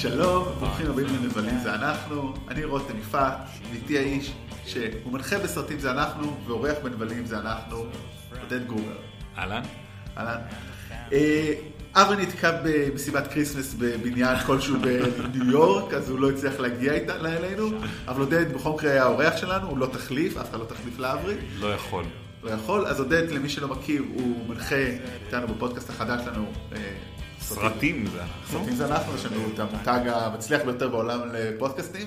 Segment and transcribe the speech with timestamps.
[0.00, 3.36] שלום, ברוכים הבאים לנרדים זה אנחנו, אני רותם יפעת,
[3.72, 4.32] איתי האיש
[4.66, 7.84] שהוא מנחה בסרטים זה אנחנו, ואורח בנרדים זה אנחנו,
[8.42, 8.96] עודד גרובר.
[9.38, 9.62] אהלן.
[10.18, 10.38] אהלן.
[11.12, 11.52] אה,
[11.94, 16.92] אברי נתקע במסיבת כריסמס בבניין כלשהו בניו יורק, אז הוא לא הצליח להגיע
[17.24, 17.70] אלינו,
[18.08, 21.34] אבל עודד בכל מקרה היה האורח שלנו, הוא לא תחליף, אף אחד לא תחליף לאברי.
[21.58, 22.04] לא יכול.
[22.42, 24.76] לא יכול, אז עודד, למי שלא מכיר, הוא מנחה
[25.26, 26.52] איתנו בפודקאסט החדש שלנו.
[27.54, 28.58] סרטים זה אנחנו.
[28.58, 32.06] סרטים זה אנחנו, יש לנו את המותג המצליח ביותר בעולם לפודקאסטים.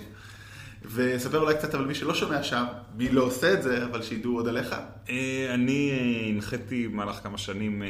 [0.85, 2.63] וספר אולי קצת על מי שלא שומע שם,
[2.97, 4.75] מי לא עושה את זה, אבל שידעו עוד עליך.
[5.09, 7.87] אה, אני אה, הנחיתי במהלך כמה שנים אה,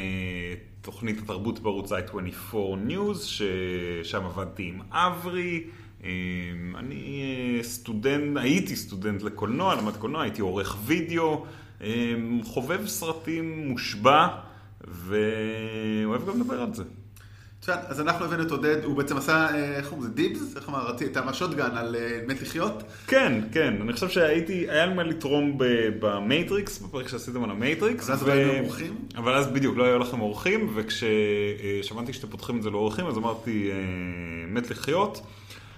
[0.82, 2.56] תוכנית התרבות בערוץ i24
[2.88, 5.64] News, ששם עבדתי עם אברי.
[6.78, 11.46] אני סטודנט, הייתי סטודנט לקולנוע, למד קולנוע, הייתי עורך וידאו,
[12.44, 14.28] חובב סרטים מושבע,
[14.82, 16.84] ואוהב גם לדבר על זה.
[17.64, 20.58] מצוין, אז אנחנו הבאנו את עודד, הוא בעצם עשה, אה, איך קוראים לזה, dibs?
[20.58, 22.84] איך אמר, רציתי, אתה shotgun על אה, מת לחיות?
[23.08, 25.58] כן, כן, אני חושב שהייתי, היה לי מה לתרום
[26.00, 28.10] במייטריקס, בפרק שעשיתם על המייטריקס.
[28.10, 28.96] אבל אז לא היינו אורחים?
[29.16, 33.72] אבל אז בדיוק, לא היו לכם אורחים, וכששמעתי שאתם פותחים את זה לאורחים, אז אמרתי,
[33.72, 33.78] אה,
[34.48, 35.22] מת לחיות.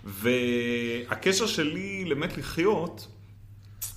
[0.03, 3.07] והקשר שלי למת לחיות,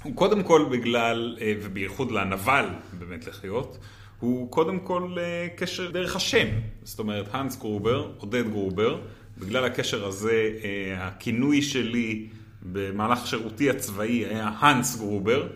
[0.02, 2.66] הוא קודם כל בגלל, ובייחוד לנבל
[2.98, 3.78] במת לחיות,
[4.20, 6.46] הוא קודם כל אה, קשר דרך השם.
[6.82, 9.00] זאת אומרת, האנס גרובר, עודד גרובר,
[9.38, 12.28] בגלל הקשר הזה, אה, הכינוי שלי
[12.62, 15.48] במהלך שירותי הצבאי היה האנס גרובר.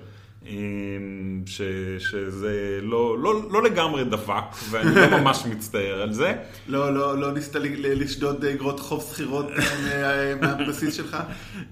[1.46, 1.62] ש,
[1.98, 6.34] שזה לא, לא, לא לגמרי דבק, ואני לא ממש מצטער על זה.
[6.68, 11.16] לא, לא, לא ניסית לשדוד אגרות חוב שכירות אה, מהבסיס שלך?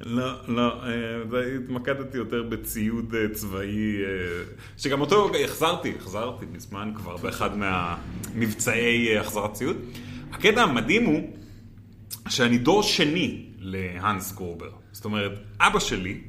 [0.00, 3.96] לא, לא, אה, התמקדתי יותר בציוד אה, צבאי,
[4.76, 9.76] שגם אותו החזרתי, החזרתי מזמן כבר באחד מהמבצעי החזרת ציוד.
[10.32, 11.22] הקטע המדהים הוא
[12.28, 14.70] שאני דור שני להאנס גורבר.
[14.92, 16.20] זאת אומרת, אבא שלי,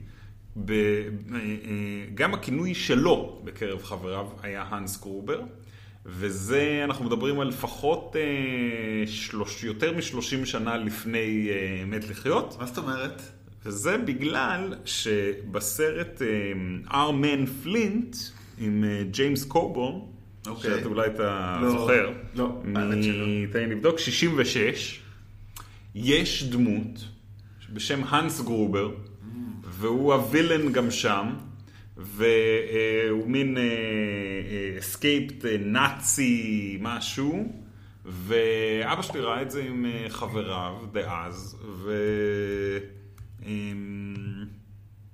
[0.55, 0.75] ב, אה,
[1.33, 1.41] אה,
[2.13, 5.41] גם הכינוי שלו בקרב חבריו היה האנס גרובר,
[6.05, 11.49] וזה, אנחנו מדברים על לפחות אה, שלוש, יותר משלושים שנה לפני
[11.87, 12.57] מת לחיות.
[12.59, 13.21] מה זאת אומרת?
[13.65, 16.21] וזה בגלל שבסרט
[16.93, 18.15] Our Man Flint
[18.57, 19.99] עם ג'יימס קובורן,
[20.47, 20.71] אוקיי.
[20.71, 23.25] שאתה אולי אתה לא, זוכר, לא, האמת שלא.
[23.51, 24.99] תן לי לבדוק, 66,
[25.95, 27.05] יש דמות
[27.73, 28.91] בשם האנס גרובר,
[29.81, 31.35] והוא ה villain גם שם,
[31.97, 33.57] והוא מין
[34.79, 37.61] escaped אה, נאצי אה, משהו,
[38.05, 41.57] ואבא שלי ראה את זה עם אה, חבריו דאז,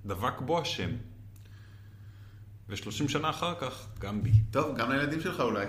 [0.05, 0.89] ודבק בו השם.
[2.69, 4.31] ושלושים שנה אחר כך, גם בי.
[4.51, 5.65] טוב, גם לילדים שלך אולי.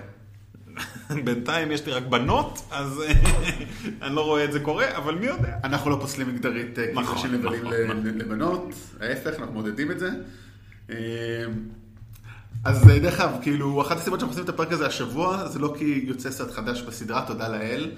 [1.25, 3.03] בינתיים יש לי רק בנות, אז
[4.01, 5.57] אני לא רואה את זה קורה, אבל מי יודע.
[5.63, 8.05] אנחנו לא פוסלים מגדרית אה, נכון, כאילו שנבלים נכון, נכון.
[8.05, 10.09] לבנות, ההפך, אנחנו מודדים את זה.
[10.89, 10.95] אה,
[12.63, 15.75] אז אה, דרך אגב, כאילו, אחת הסיבות שאנחנו עושים את הפרק הזה השבוע, זה לא
[15.77, 17.91] כי יוצא סרט חדש בסדרה, תודה לאל,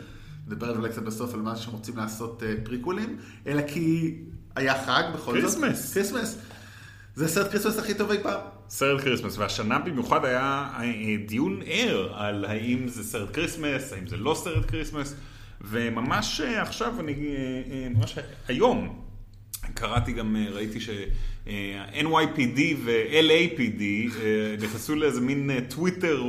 [0.47, 3.17] נדבר על זה קצת בסוף על מה שהם רוצים לעשות פריקוולים,
[3.47, 4.15] אלא כי
[4.55, 5.41] היה חג בכל זאת.
[5.41, 5.93] כריסמס.
[5.93, 6.37] כריסמס.
[7.15, 8.39] זה סרט כריסמס הכי טוב אי פעם.
[8.69, 14.17] סרט כריסמס, והשנה במיוחד היה אה, דיון ער על האם זה סרט כריסמס, האם זה
[14.17, 15.15] לא סרט כריסמס,
[15.63, 18.17] וממש אה, עכשיו, אני, אה, ממש
[18.47, 19.01] היום,
[19.73, 23.81] קראתי גם, ראיתי ש-NYPD ו-LAPD
[24.61, 26.23] נכנסו לאיזה מין טוויטר,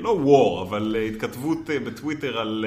[0.00, 2.64] לא וור, אבל התכתבות בטוויטר על...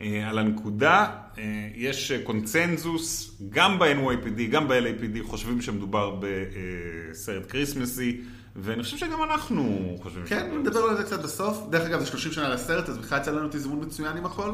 [0.00, 1.06] אה, על הנקודה,
[1.38, 8.20] אה, יש קונצנזוס, גם ב-NYPD, גם ב-LAPD חושבים שמדובר בסרט כריסמסי,
[8.56, 11.66] ואני חושב שגם אנחנו חושבים כן, נדבר על זה קצת בסוף.
[11.70, 14.50] דרך אגב, זה 30 שנה לסרט, אז בכלל יצא לנו תזמון מצוין עם הכל.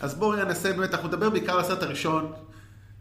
[0.00, 2.32] אז בואו ננסה באמת, אנחנו נדבר בעיקר על הסרט הראשון,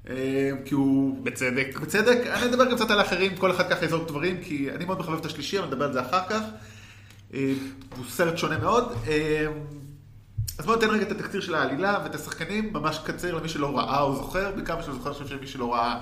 [0.09, 1.23] אה, כי הוא...
[1.23, 1.79] בצדק.
[1.81, 2.17] בצדק.
[2.27, 5.17] אני אדבר גם קצת על האחרים, כל אחד ככה יזרוק דברים, כי אני מאוד מחבב
[5.17, 6.41] את השלישי, אבל נדבר על זה אחר כך.
[7.97, 8.93] הוא סרט שונה מאוד.
[10.59, 14.01] אז בואו ניתן רגע את התקציר של העלילה ואת השחקנים, ממש קצר למי שלא ראה
[14.01, 15.99] או זוכר, בעיקר מי שלא זוכר, אני חושב שמי שלא ראה,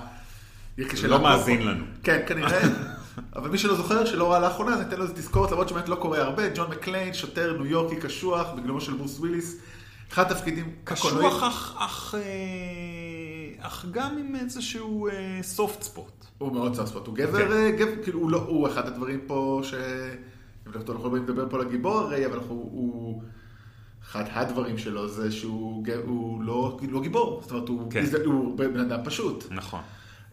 [1.08, 1.84] לא מאזין לנו.
[2.02, 2.60] כן, כנראה.
[3.36, 5.94] אבל מי שלא זוכר, שלא ראה לאחרונה, אז ניתן לו איזה תזכורת, למרות שבאמת לא
[5.94, 6.42] קורה הרבה.
[6.54, 9.56] ג'ון מקליין, שוטר ניו יורקי קשוח, בגללו של ברוס וויליס.
[10.12, 15.08] אחד התפקידים קשוח, אך, אך, אה, אך גם עם איזשהו
[15.42, 16.26] סופט אה, ספוט.
[16.38, 17.06] הוא מאוד סופט ספוט.
[17.06, 17.52] הוא גבר, okay.
[17.52, 19.74] אה, גבר, כאילו, הוא, לא, הוא אחד הדברים פה ש...
[20.66, 23.22] אנחנו לא יכולים לדבר פה על הגיבור הרי, אבל הוא...
[24.12, 28.04] אחד הדברים שלו זה שהוא הוא לא, לא גיבור, זאת אומרת, הוא, כן.
[28.24, 29.44] הוא בן אדם פשוט.
[29.50, 29.80] נכון.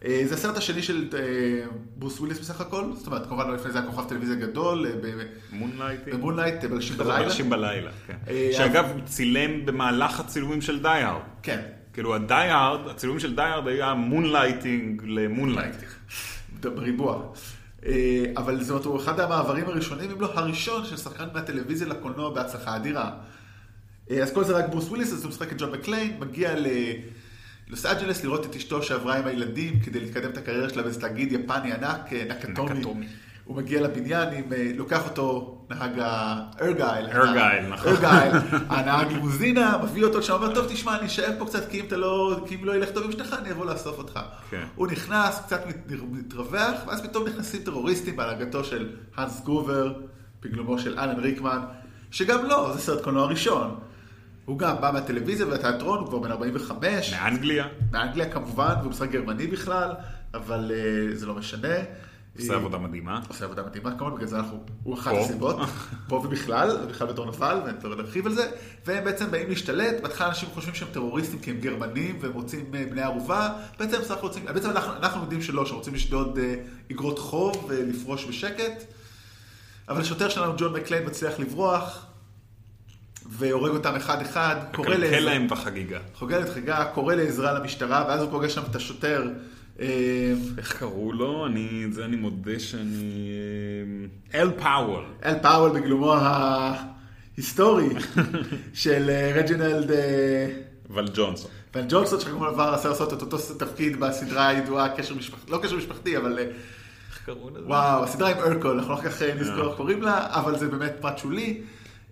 [0.06, 1.66] אה, זה הסרט השני של אה,
[1.96, 4.86] ברוס וויליס בסך הכל, זאת אומרת, כמובן לפני זה היה כוכב טלוויזיה גדול.
[5.52, 6.00] מונלייט.
[6.12, 7.22] במונלייט, בראשית בלילה.
[7.22, 8.16] בראשית בלילה, כן.
[8.52, 11.14] שאגב, הוא צילם במהלך הצילומים של די-הארד.
[11.42, 11.60] כן.
[11.92, 15.90] כאילו הדי-הארד, הצילומים של די-הארד היה moonlighting למונלייטינג.
[16.60, 17.22] בריבוע.
[17.86, 22.76] אה, אבל זאת הוא אחד המעברים הראשונים, אם לא הראשון, של שחקן מהטלוויזיה לקולנוע בהצלחה
[22.76, 23.10] אדירה.
[24.10, 26.54] אה, אז כל זה רק ברוס וויליס, אז הוא משחק את ג'ון מקליין, מגיע
[27.68, 31.32] ללוס אנג'לס לראות את אשתו שעברה עם הילדים כדי לקדם את הקריירה שלה באיזה תאגיד
[31.32, 33.06] יפני ענק, אה, נקטומי.
[33.44, 37.06] הוא מגיע לבניין, עם, אה, לוקח אותו נהג הארגייל.
[37.06, 37.92] ארגייל, נכון.
[37.92, 38.32] ארגייל,
[38.68, 42.40] הנהג לימוזינה, מביא אותו לשם, אומר, טוב, תשמע, אני אשאר פה קצת, כי אם לא,
[42.48, 44.20] כי אם לא ילך טוב עם אשתך, אני אבוא לאסוף אותך.
[44.50, 44.64] כן.
[44.74, 49.92] הוא נכנס, קצת מת- מתרווח, ואז פתאום נכנסים טרוריסטים בהנהגתו של האנס גובר,
[50.42, 51.60] בגלומו של אלן ריקמן,
[52.10, 53.74] שגם לא, זה סרט קולנוע ראשון.
[54.46, 57.12] הוא גם בא מהטלוויזיה והתיאטרון, הוא כבר בן 45.
[57.12, 59.94] מאנגליה, מאנגליה כמובן, והוא משחק גרמני בכלל,
[60.34, 61.74] אבל uh, זה לא משנה.
[62.36, 63.20] עושה אה, עבודה מדהימה.
[63.28, 65.12] עושה עבודה מדהימה, כמובן, בגלל זה אנחנו, הוא אחת.
[65.14, 65.56] הסיבות,
[66.08, 68.50] פה ובכלל, ובכלל בתור נבל, ואני לא נרחיב על זה,
[68.86, 72.84] והם בעצם באים להשתלט, בהתחלה אנשים חושבים שהם טרוריסטים כי הם גרמנים, והם רוצים אה,
[72.90, 76.38] בני ערובה, בעצם רוצים, בעצם אנחנו, אנחנו יודעים שלא, שרוצים לשדוד
[76.92, 78.84] אגרות חוב ולפרוש בשקט,
[79.88, 82.05] אבל השוטר שלנו, ג'ון מקליין, מצליח לברוח,
[83.28, 85.98] והורג אותם אחד-אחד, קורא לעזרה, להם את החגיגה.
[86.14, 89.28] חוגג את חגיגה, קורא לעזרה למשטרה, ואז הוא פוגש שם את השוטר.
[89.80, 91.46] אה, איך קראו לו?
[91.46, 93.30] אני, זה אני מודה שאני...
[94.34, 95.04] אה, אל פאוול.
[95.24, 97.88] אל פאוול בגלומו ההיסטורי
[98.74, 99.90] של אה, רג'ינלד
[100.90, 101.50] אבל ג'ונסון.
[101.74, 105.76] ון ג'ונסון, שכמובן עבר עשה לעשות את אותו תפקיד בסדרה הידועה, קשר משפחתי, לא קשר
[105.76, 107.66] משפחתי, אבל איך קראו לזה?
[107.66, 110.92] וואו, הסדרה עם ארקול, אנחנו לא כל כך נזכור איך קוראים לה, אבל זה באמת
[111.00, 111.60] פרט שולי.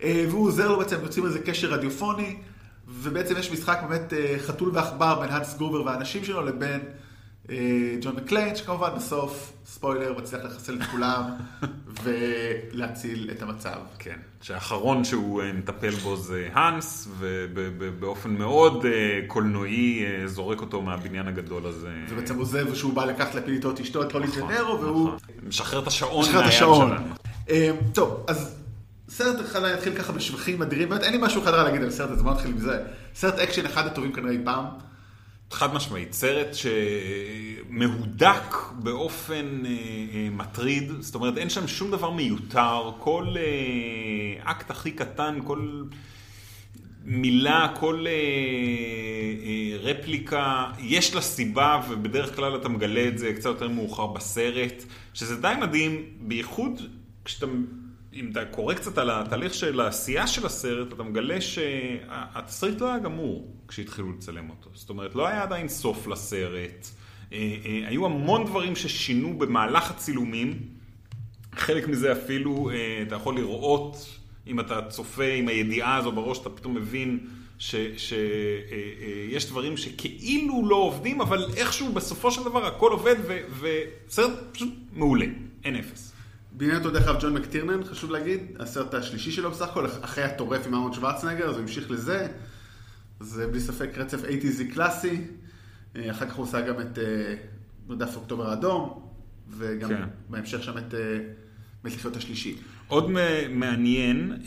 [0.04, 2.36] אה, והוא עוזר לו בעצם, יוצאים איזה קשר רדיופוני,
[2.88, 6.80] ובעצם יש משחק באמת אה, חתול ועכבר בין האנס גובר והאנשים שלו לבין
[7.50, 7.56] אה,
[8.00, 11.22] ג'ון מקליין, שכמובן בסוף, ספוילר, מצליח לחסל את כולם
[12.02, 13.78] ולהציל את המצב.
[13.98, 18.84] כן, שהאחרון שהוא מטפל בו זה האנס, ובאופן מאוד
[19.26, 21.92] קולנועי זורק אותו מהבניין הגדול הזה.
[22.08, 25.06] ובעצם עוזב שהוא בא לקחת להפיל איתו את אשתו, את פולי נכון, ג'נרו, והוא...
[25.06, 25.18] נכון.
[25.46, 26.52] משחרר את השעון מהיד.
[26.52, 26.96] שלנו.
[27.92, 28.63] טוב, אז
[29.16, 32.22] סרט אחד יתחיל ככה בשבחים אדירים, באמת אין לי משהו חדש להגיד על הסרט הזה,
[32.22, 32.82] בוא נתחיל עם זה.
[33.14, 34.64] סרט אקשן אחד הטובים כנראה אי פעם.
[35.50, 36.48] חד משמעית, סרט
[37.70, 44.70] שמהודק באופן אה, אה, מטריד, זאת אומרת אין שם שום דבר מיותר, כל אה, אקט
[44.70, 45.82] הכי קטן, כל
[47.04, 53.46] מילה, כל אה, אה, רפליקה, יש לה סיבה ובדרך כלל אתה מגלה את זה קצת
[53.46, 54.84] יותר מאוחר בסרט,
[55.14, 56.82] שזה די מדהים, בייחוד
[57.24, 57.46] כשאתה...
[58.14, 62.98] אם אתה קורא קצת על התהליך של העשייה של הסרט, אתה מגלה שהתסריט לא היה
[62.98, 64.70] גמור כשהתחילו לצלם אותו.
[64.74, 66.86] זאת אומרת, לא היה עדיין סוף לסרט.
[67.32, 70.58] אה, אה, היו המון דברים ששינו במהלך הצילומים.
[71.54, 76.50] חלק מזה אפילו, אה, אתה יכול לראות, אם אתה צופה עם הידיעה הזו בראש, אתה
[76.50, 77.26] פתאום מבין
[77.58, 83.16] שיש דברים שכאילו לא עובדים, אבל איכשהו בסופו של דבר הכל עובד,
[83.60, 85.26] וסרט פשוט מעולה,
[85.64, 86.13] אין אפס.
[86.56, 90.66] בניין אותו דרך אגב ג'ון מקטירנן, חשוב להגיד, הסרט השלישי שלו בסך הכל, אחרי הטורף
[90.66, 92.28] עם אהרון שוורצנגר, אז הוא המשיך לזה.
[93.20, 95.20] זה בלי ספק רצף 80's קלאסי.
[95.96, 97.34] אה, אחר כך הוא עושה גם את אה,
[97.88, 99.08] מרדף אוקטובר האדום,
[99.50, 100.02] וגם כן.
[100.28, 101.18] בהמשך שם את אה,
[101.84, 102.56] מת לחיות השלישי.
[102.88, 103.10] עוד
[103.50, 104.42] מעניין,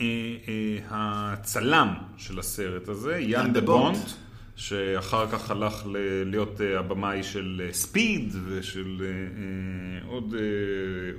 [0.89, 4.09] הצלם של הסרט הזה, יאן דה בונט, בונט.
[4.57, 5.97] שאחר כך הלך ל-
[6.29, 10.39] להיות אה, הבמאי של אה, ספיד ושל אה, אה, עוד, אה,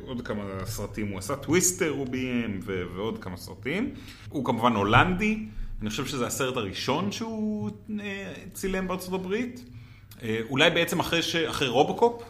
[0.07, 3.91] עוד כמה סרטים, הוא עשה טוויסטר הוא ביים ו- ועוד כמה סרטים.
[4.29, 5.39] הוא כמובן הולנדי,
[5.83, 7.71] אני חושב שזה הסרט הראשון שהוא
[8.01, 9.65] אה, צילם בארצות הברית.
[10.23, 11.37] אה, אולי בעצם אחרי, ש...
[11.37, 12.23] אחרי רובוקופ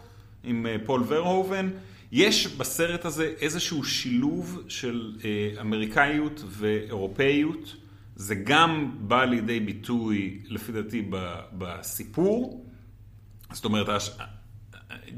[0.45, 1.71] עם אה, פול ורהובן.
[2.13, 7.77] יש בסרט הזה איזשהו שילוב של אה, אמריקאיות ואירופאיות.
[8.19, 11.11] זה גם בא לידי ביטוי, לפי דעתי,
[11.53, 12.65] בסיפור.
[13.53, 13.89] זאת אומרת,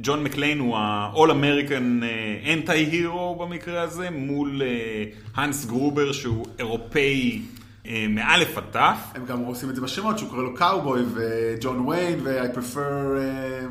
[0.01, 5.05] ג'ון מקליין הוא ה-all American אה, anti-hero במקרה הזה, מול אה,
[5.35, 7.43] הנס גרובר שהוא אירופאי
[7.87, 8.99] אה, מאלף עד תף.
[9.15, 13.67] הם גם עושים את זה בשמות, שהוא קורא לו קאובוי וג'ון ויין ו-I prefer, אה,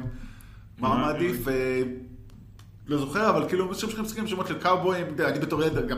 [0.79, 0.97] מה?
[0.97, 1.81] מעדיף, אה,
[2.87, 5.97] לא זוכר, אבל כאילו, משום שהם משחקים שמות של קאובויים, אני בתור ילד, גם,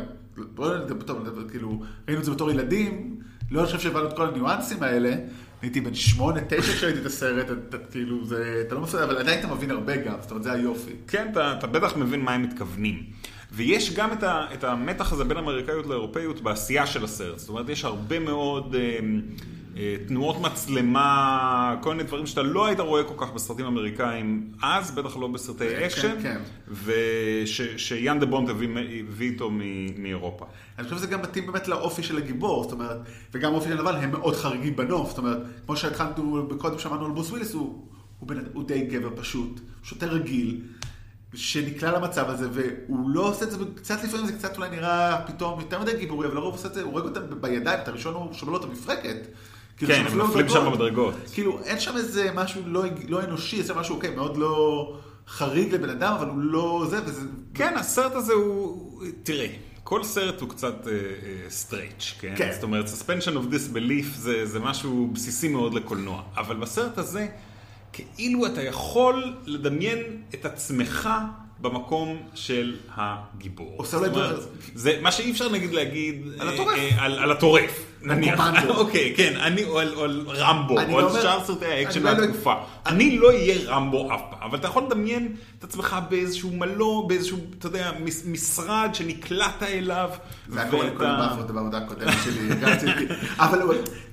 [0.58, 1.20] לא יודע, בתור,
[1.52, 3.20] כאילו, ראינו את זה בתור ילדים,
[3.52, 5.16] לא חושב שהבנו את כל הניואנסים האלה,
[5.62, 9.40] הייתי בן שמונה, תשע כשראיתי את הסרט, אתה כאילו, זה, אתה לא מפריע, אבל עדיין
[9.40, 10.92] אתה מבין הרבה גם, זאת אומרת, זה היופי.
[11.08, 13.04] כן, אתה, אתה בטח מבין מה הם מתכוונים.
[13.52, 17.40] ויש גם את, ה, את המתח הזה בין אמריקאיות לאירופאיות בעשייה של הסרט.
[17.40, 18.76] זאת אומרת, יש הרבה מאוד...
[18.76, 19.00] אה,
[20.08, 25.18] תנועות מצלמה, כל מיני דברים שאתה לא היית רואה כל כך בסרטים אמריקאים אז, בטח
[25.18, 26.42] לא בסרטי כן, אקשן, כן.
[26.84, 29.50] ושיאן דה בונט הביא איתו
[29.98, 30.46] מאירופה.
[30.78, 32.98] אני חושב שזה גם מתאים באמת לאופי של הגיבור, זאת אומרת,
[33.34, 37.12] וגם האופי של נבל הם מאוד חריגים בנוף, זאת אומרת, כמו שהתחלנו, קודם שמענו על
[37.12, 37.86] ברוס וויליס, הוא,
[38.20, 40.62] הוא, בן, הוא די גבר פשוט, שוטר רגיל,
[41.34, 45.60] שנקלע למצב הזה, והוא לא עושה את זה, קצת לפעמים זה קצת אולי נראה פתאום
[45.60, 48.14] יותר מדי גיבורי, אבל לרוב הוא עושה את זה, הוא הורג אותם בידיים, את הראשון
[48.14, 49.28] הוא שובר לו את המפרקת.
[49.86, 50.50] כאילו, כן, הם שנפלו נופלים.
[50.50, 51.14] שם במדרגות.
[51.34, 54.94] כאילו, אין שם איזה משהו לא, לא אנושי, זה משהו, אוקיי, מאוד לא
[55.28, 57.22] חריג לבן אדם, אבל הוא לא זה, וזה...
[57.54, 59.48] כן, הסרט הזה הוא, תראה,
[59.84, 60.88] כל סרט הוא קצת
[61.50, 62.34] stretch, כן?
[62.38, 62.52] כן.
[62.54, 66.22] זאת אומרת, suspension of disbelief זה, זה משהו בסיסי מאוד לקולנוע.
[66.38, 67.28] אבל בסרט הזה,
[67.94, 70.00] כאילו אתה יכול לדמיין
[70.34, 71.10] את עצמך
[71.62, 73.74] במקום של הגיבור.
[73.78, 74.40] עושה זאת אומרת,
[74.76, 76.28] זה מה שאי אפשר נגיד להגיד...
[76.40, 76.78] על אה, הטורף.
[76.78, 78.40] אה, על, על הטורף, נניח.
[78.78, 79.94] אוקיי, כן, אני, או על,
[80.28, 82.54] רמבו, או על לא שאר סרטי האקשן לא- מהתקופה.
[82.86, 85.28] אני לא אהיה רמבו אף פעם, אבל אתה יכול לדמיין
[85.60, 87.92] את עצמך באיזשהו מלון, באיזשהו, אתה יודע,
[88.26, 90.10] משרד שנקלעת אליו.
[90.50, 92.50] זה היה קורה לכל ואתה- בעבודה הקודמת שלי,
[93.40, 93.62] אבל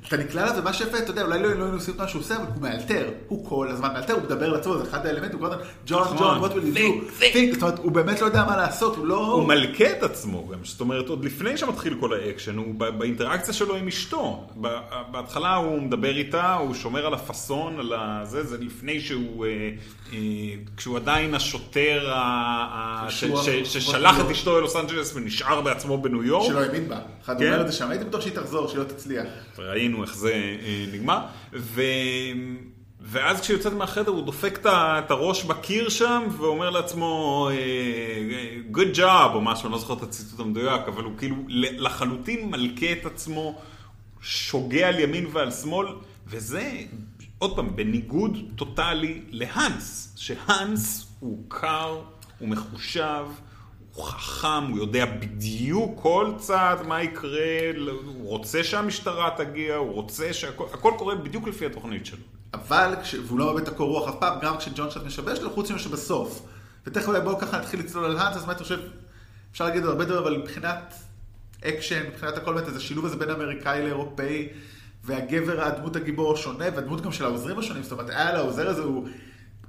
[0.09, 2.21] אתה נקלע אליו, ומה שיפה, אתה יודע, אולי לא לא היינו עושים את מה שהוא
[2.21, 5.49] עושה, אבל הוא מאלתר, הוא כל הזמן מאלתר, הוא מדבר לעצמו, זה אחד האלמנטים, הוא
[5.49, 6.17] כל הזמן, ג'ון.
[6.19, 7.23] ג'ון, what will you do?
[7.23, 7.53] Think.
[7.55, 9.27] זאת אומרת, הוא באמת לא יודע מה לעשות, הוא לא...
[9.33, 13.55] הוא מלכה את עצמו גם, זאת אומרת, עוד לפני שמתחיל כל האקשן, הוא ב- באינטראקציה
[13.55, 14.47] שלו עם אשתו.
[15.11, 19.51] בהתחלה הוא מדבר איתה, הוא שומר על הפאסון, על הזה, זה לפני שהוא, אה,
[20.13, 20.19] אה,
[20.77, 26.47] כשהוא עדיין השוטר ה- ש- ש- ששלח את אשתו ללוס אנג'לס ונשאר בעצמו בניו יורק.
[26.49, 26.99] שלא האמין בה.
[27.25, 27.47] אחד כן.
[27.47, 29.27] אומר את זה שם, הייתי בטוח שהיא תחזור, שהיא לא תצליח.
[29.59, 31.19] ראינו איך זה אה, נגמר,
[31.53, 31.83] ו...
[33.01, 39.35] ואז כשהיא יוצאת מהחדר הוא דופק את הראש בקיר שם ואומר לעצמו אה, good job
[39.35, 43.61] או משהו, אני לא זוכר את הציטוט המדויק, אבל הוא כאילו לחלוטין מלכה את עצמו,
[44.21, 45.87] שוגה על ימין ועל שמאל,
[46.27, 46.73] וזה,
[47.39, 52.01] עוד פעם, בניגוד טוטאלי להאנס, שהאנס הוא קר,
[52.39, 53.27] הוא מחושב,
[53.95, 57.71] הוא חכם, הוא יודע בדיוק כל צעד מה יקרה,
[58.05, 62.38] הוא רוצה שהמשטרה תגיע, הוא רוצה שהכל הכל קורה בדיוק לפי התוכנית שלו.
[62.55, 65.51] אבל, כש- והוא לא מאבד את הקור רוח אף פעם, גם כשג'ון שט משבש לו,
[65.51, 66.43] חוץ ממה שבסוף.
[66.87, 68.79] ותכף אולי בואו ככה נתחיל לצלול על האנס, אז מה אתה חושב,
[69.53, 70.95] אפשר להגיד הרבה דברים, אבל מבחינת
[71.65, 74.49] אקשן, מבחינת הכל, באמת, איזה שילוב הזה בין אמריקאי לאירופאי,
[75.05, 79.09] והגבר, הדמות הגיבור שונה, והדמות גם של העוזרים השונים, זאת אומרת, היה לעוזר הזה, הוא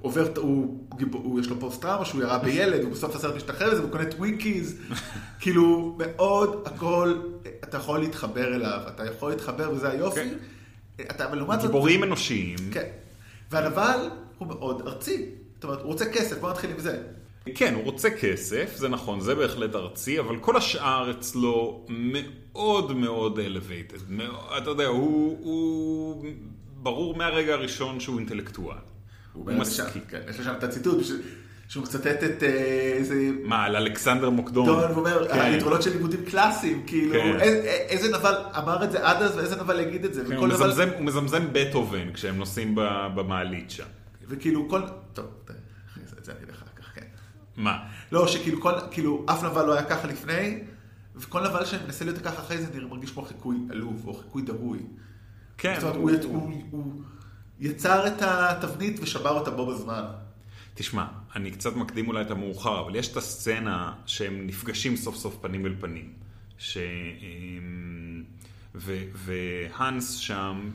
[0.00, 3.70] עובר, הוא, גיבור, הוא יש לו פוסט טראומה, שהוא ירה בילד, הוא בסוף הסרט משתחרר
[3.72, 4.76] מזה, והוא קונה טווינקיז,
[5.40, 7.14] כאילו, מאוד הכל,
[7.64, 10.20] אתה יכול להתחבר אליו, אתה יכול להתחבר, וזה היופי.
[10.20, 10.34] כן.
[11.10, 12.56] אתה, אבל לעומת זאת, גיבורים אנושיים.
[12.72, 12.86] כן.
[13.50, 15.26] והנבל הוא מאוד ארצי.
[15.54, 17.02] זאת אומרת, הוא רוצה כסף, בוא נתחיל עם זה.
[17.54, 23.38] כן, הוא רוצה כסף, זה נכון, זה בהחלט ארצי, אבל כל השאר אצלו מאוד מאוד
[23.38, 24.00] elevated.
[24.08, 26.26] מאוד- אתה יודע, הוא, הוא
[26.82, 28.76] ברור מהרגע הראשון שהוא אינטלקטואל.
[29.32, 30.02] הוא שם, משכיל.
[30.08, 30.98] כן, יש לו שם את הציטוט,
[31.70, 32.48] שהוא מצטט את אה,
[32.96, 33.14] איזה...
[33.44, 34.66] מה, על אלכסנדר מוקדון?
[34.66, 35.40] דון, ואומר, כן.
[35.40, 37.40] היתרונות של לימודים קלאסיים, כאילו, כן.
[37.40, 40.24] איזה- איזה נבל אמר את זה עד אז ואיזה נבל יגיד את זה.
[40.28, 42.74] כן, הוא, נבל- מזמזם, הוא מזמזם בטהובן כשהם נוסעים
[43.14, 43.84] במעלית שם.
[44.28, 44.80] וכאילו כל...
[45.12, 45.26] טוב,
[46.18, 47.06] את זה אני אגיד אחר כך, כן.
[47.56, 47.78] מה?
[48.12, 50.58] לא, שכאילו כל, כאילו, אף נבל לא היה ככה לפני,
[51.16, 54.78] וכל נבל שמנסה להיות ככה אחרי זה נראה מרגיש כמו חיקוי עלוב, או חיקוי דהוי.
[55.58, 56.92] כן, זאת אומרת, הוא, יצ- הוא, הוא
[57.60, 60.02] יצר את התבנית ושבר אותה בו בזמן.
[60.74, 61.04] תשמע,
[61.36, 65.66] אני קצת מקדים אולי את המאוחר, אבל יש את הסצנה שהם נפגשים סוף סוף פנים
[65.66, 66.12] אל פנים.
[66.58, 66.78] ש...
[68.74, 68.96] ו...
[69.14, 70.70] והאנס שם,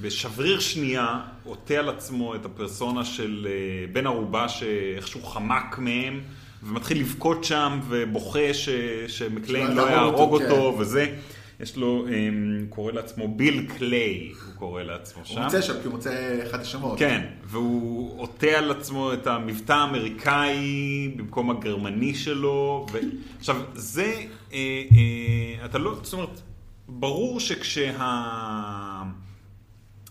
[0.00, 6.20] בשבריר שנייה, עוטה על עצמו את הפרסונה של אה, בן ערובה שאיכשהו חמק מהם,
[6.62, 8.68] ומתחיל לבכות שם, ובוכה ש...
[9.08, 11.16] שמקליין לא יהרוג אותו, אותו, וזה.
[11.60, 15.34] יש לו, אמ, הוא קורא לעצמו ביל קליי, הוא קורא לעצמו שם.
[15.34, 16.98] הוא מוצא שם, כי הוא מוצא אחד השמות.
[16.98, 22.86] כן, והוא עוטה על עצמו את המבטא האמריקאי במקום הגרמני שלו.
[22.92, 22.98] ו...
[23.38, 24.14] עכשיו, זה,
[24.52, 24.58] אה,
[24.92, 26.40] אה, אתה לא, זאת אומרת,
[26.88, 27.92] ברור שכשה...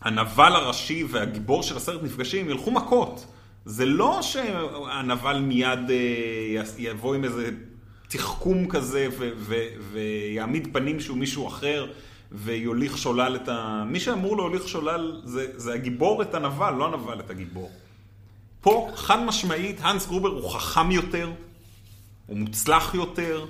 [0.01, 3.25] הנבל הראשי והגיבור של הסרט נפגשים, ילכו מכות.
[3.65, 7.49] זה לא שהנבל מיד אה, יבוא עם איזה
[8.09, 11.91] תחכום כזה ו- ו- ויעמיד פנים שהוא מישהו אחר
[12.31, 13.83] ויוליך שולל את ה...
[13.87, 17.71] מי שאמור להוליך שולל זה, זה הגיבור את הנבל, לא הנבל את הגיבור.
[18.61, 21.31] פה, חד משמעית, האנס גרובר הוא חכם יותר,
[22.25, 23.45] הוא מוצלח יותר.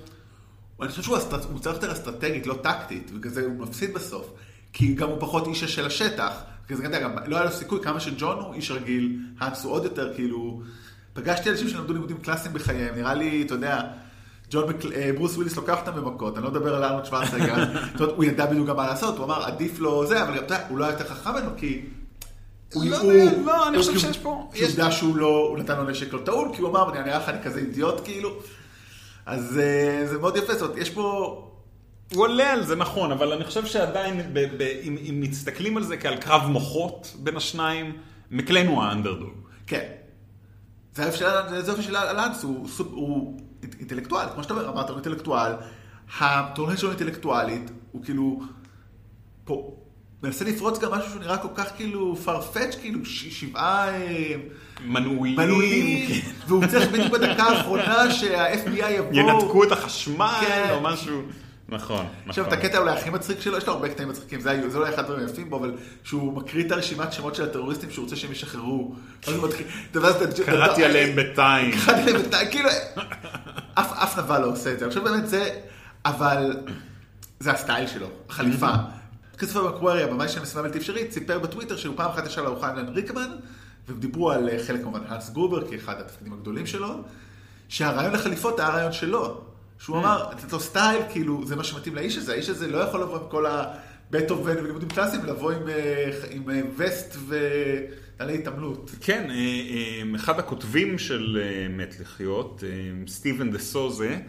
[0.81, 1.17] אני חושב שהוא.
[1.51, 4.33] הוא צריך יותר אסטרטגית, לא טקטית, ובגלל זה הוא מפסיד בסוף.
[4.73, 6.33] כי גם הוא פחות איש של השטח.
[6.65, 9.83] בגלל זה גם לא היה לו סיכוי, כמה שג'ון הוא איש רגיל, האנס הוא עוד
[9.83, 10.61] יותר כאילו...
[11.13, 13.81] פגשתי אנשים שלמדו לימודים קלאסיים בחייהם, נראה לי, אתה יודע,
[14.49, 14.93] ג'ון מקל...
[14.93, 17.55] אה, ברוס וויליס לוקח אותם במכות, אני לא מדבר על ארנולד שוורצנגר,
[17.91, 20.37] זאת אומרת, הוא ידע בדיוק גם מה לעשות, הוא אמר, עדיף לו זה, אבל
[20.69, 21.81] הוא לא היה יותר חכם ממנו, כי...
[22.73, 25.57] הוא- לא הוא- יודע, לא, אני חושב כי- שיש פה- כי ידע שהוא לא, הוא
[25.57, 28.29] נתן לו נשק לא טעון, כי הוא אמר, אני נראה לך, אני כזה אידיוט, כאילו.
[29.25, 31.01] אז אה, זה מאוד יפה, זאת אומרת, יש פה...
[32.13, 35.83] הוא עולה על זה, נכון, אבל אני חושב שעדיין, ב- ב- אם אם מסתכלים על
[35.83, 37.97] זה כעל קרב מוחות בין השניים,
[38.31, 39.29] מקלן הוא האנדרדוג.
[39.67, 39.83] כן.
[40.95, 41.03] זה
[41.67, 43.39] היופי של- אלנס, הוא, הוא
[43.79, 45.51] אינטלקטואל, כמו שאתה אומר, אמרת, הוא אינטלקטואל,
[46.19, 48.41] הטורניר שלו אינטלקטואלית, הוא כאילו,
[49.43, 49.75] פה,
[50.23, 54.35] מנסה לפרוץ גם משהו שנראה כל כך כאילו farfetch, כאילו שבעה אה,
[54.85, 56.19] מנעולים, מנעולים, כן.
[56.47, 59.13] והוא צריך בדיוק בדקה האחרונה שה-FBI יבוא.
[59.13, 60.67] ינתקו את החשמל כן.
[60.71, 61.21] או משהו.
[61.71, 62.65] נכון, עכשיו, את נכון.
[62.65, 65.49] הקטע אולי הכי מצחיק שלו, יש לו הרבה קטעים מצחיקים, זה אולי אחד הדברים היפים
[65.49, 65.71] בו, אבל
[66.03, 68.95] שהוא מקריא את הרשימת שמות של הטרוריסטים שהוא רוצה שהם ישחררו.
[70.45, 71.71] קראתי עליהם בטיים.
[71.71, 72.69] קראתי עליהם בטיים, כאילו,
[73.79, 74.87] אף אף נבל לא עושה את זה.
[74.87, 75.59] חושב באמת זה,
[76.05, 76.57] אבל
[77.39, 78.71] זה הסטייל שלו, החליפה.
[79.37, 82.89] כריסטופר מקוורי, הבמאי של משימה בלתי אפשרית, סיפר בטוויטר שהוא פעם אחת ישב לארוחה עם
[82.89, 83.29] ריקמן,
[83.87, 87.01] והם דיברו על אה, חלק כמובן האנס גרובר, כאחד התפקידים הגדולים שלו,
[87.69, 89.41] שהרעיון לחליפות היה הרעיון שלו.
[89.79, 93.01] שהוא אמר, לתת לו סטייל, כאילו, זה מה שמתאים לאיש הזה, האיש הזה לא יכול
[93.01, 96.61] לבוא עם כל הבטהובן ולימודים קלאסיים, ולבוא עם, אה, עם אה,
[98.19, 98.91] וסט ונעלי התעמלות.
[99.01, 102.63] כן, אה, אה, אחד הכותבים של אה, מת לחיות,
[103.07, 104.19] סטיבן דה סוזה,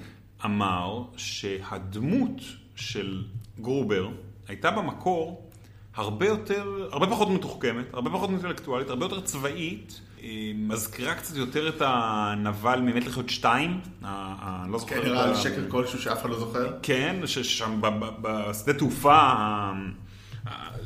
[0.45, 2.41] אמר שהדמות
[2.77, 3.25] של
[3.61, 4.09] גרובר
[4.49, 5.51] הייתה במקור
[5.97, 10.01] הרבה יותר, הרבה פחות מתוחכמת, הרבה פחות אינטלקטואלית, הרבה יותר צבאית,
[10.55, 14.95] מזכירה קצת יותר את הנבל ממת לחיות 2, ה- ה- לא זוכר.
[15.03, 16.79] כן, נראה לי שקר כלשהו שאף אחד לא זוכר.
[16.83, 17.81] כן, ששם
[18.23, 19.31] בשדה תעופה,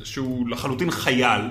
[0.03, 1.41] שהוא לחלוטין חייל,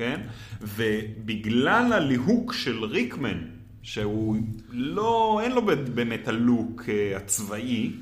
[0.00, 0.20] כן?
[0.62, 3.38] ובגלל הליהוק של ריקמן,
[3.82, 4.36] שהוא
[4.70, 5.62] לא, אין לו
[5.94, 7.92] באמת הלוק אה, הצבאי,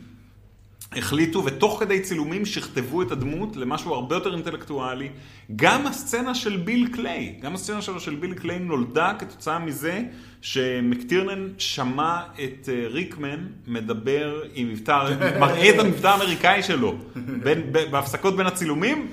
[0.93, 5.09] החליטו, ותוך כדי צילומים שכתבו את הדמות למשהו הרבה יותר אינטלקטואלי.
[5.57, 10.03] גם הסצנה של ביל קליי, גם הסצנה שלו של ביל קליי נולדה כתוצאה מזה
[10.41, 16.99] שמקטירנן שמע את אה, ריקמן מדבר עם מבטא, מראה את המבטא האמריקאי שלו,
[17.43, 19.09] בין, בהפסקות בין הצילומים,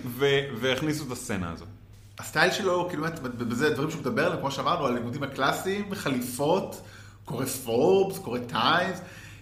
[0.59, 1.74] והכניסו את הסצנה הזאת.
[2.19, 3.05] הסטייל שלו, כאילו,
[3.37, 6.81] בזה דברים שהוא מדבר עליהם, כמו שאמרנו, על לימודים הקלאסיים, חליפות,
[7.25, 9.01] קורא פורבס, קורא טיימס,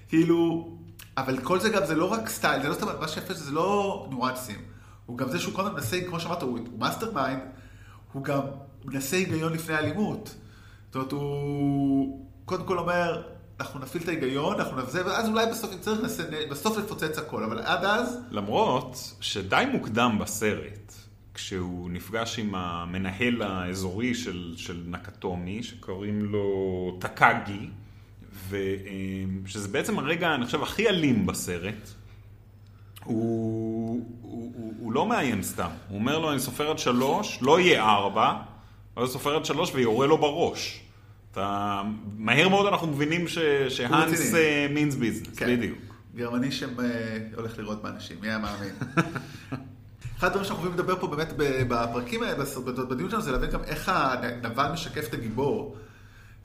[0.10, 0.70] כאילו,
[1.18, 4.08] אבל כל זה גם, זה לא רק סטייל, זה לא סתם, מה שיפה זה לא
[4.10, 4.62] ניואנסים.
[5.06, 7.42] הוא גם זה שהוא כל הזמן מנסה, כמו שאמרת, הוא, הוא mastermind,
[8.14, 8.42] הוא גם
[8.86, 10.36] מנסה היגיון לפני אלימות.
[10.86, 13.22] זאת אומרת, הוא קודם כל אומר,
[13.60, 17.44] אנחנו נפעיל את ההיגיון, אנחנו נבזה, ואז אולי בסוף, אם צריך, ננסה, בסוף לפוצץ הכל,
[17.44, 20.94] אבל עד אז, למרות שדי מוקדם בסרט,
[21.34, 27.70] כשהוא נפגש עם המנהל האזורי של, של נקטומי, שקוראים לו טקאגי,
[28.50, 31.90] ושזה בעצם הרגע, אני חושב, הכי אלים בסרט.
[33.04, 37.60] הוא, הוא, הוא, הוא לא מאיים סתם, הוא אומר לו, אני סופר עד שלוש, לא
[37.60, 38.34] יהיה ארבע,
[38.98, 40.84] ואז הוא סופר עד שלוש ויורה לו בראש.
[41.32, 41.82] אתה,
[42.18, 43.38] מהר מאוד אנחנו מבינים ש,
[43.70, 44.34] שהאנס.
[44.70, 45.58] means business, כן.
[45.58, 45.80] בדיוק.
[46.16, 48.74] גרמני שהולך לראות באנשים, מי היה מאמין?
[50.18, 51.34] אחד הדברים שאנחנו יכולים לדבר פה באמת
[51.68, 52.44] בפרקים האלה,
[52.90, 55.76] בדיון שלנו, זה להבין גם איך הנבל משקף את הגיבור.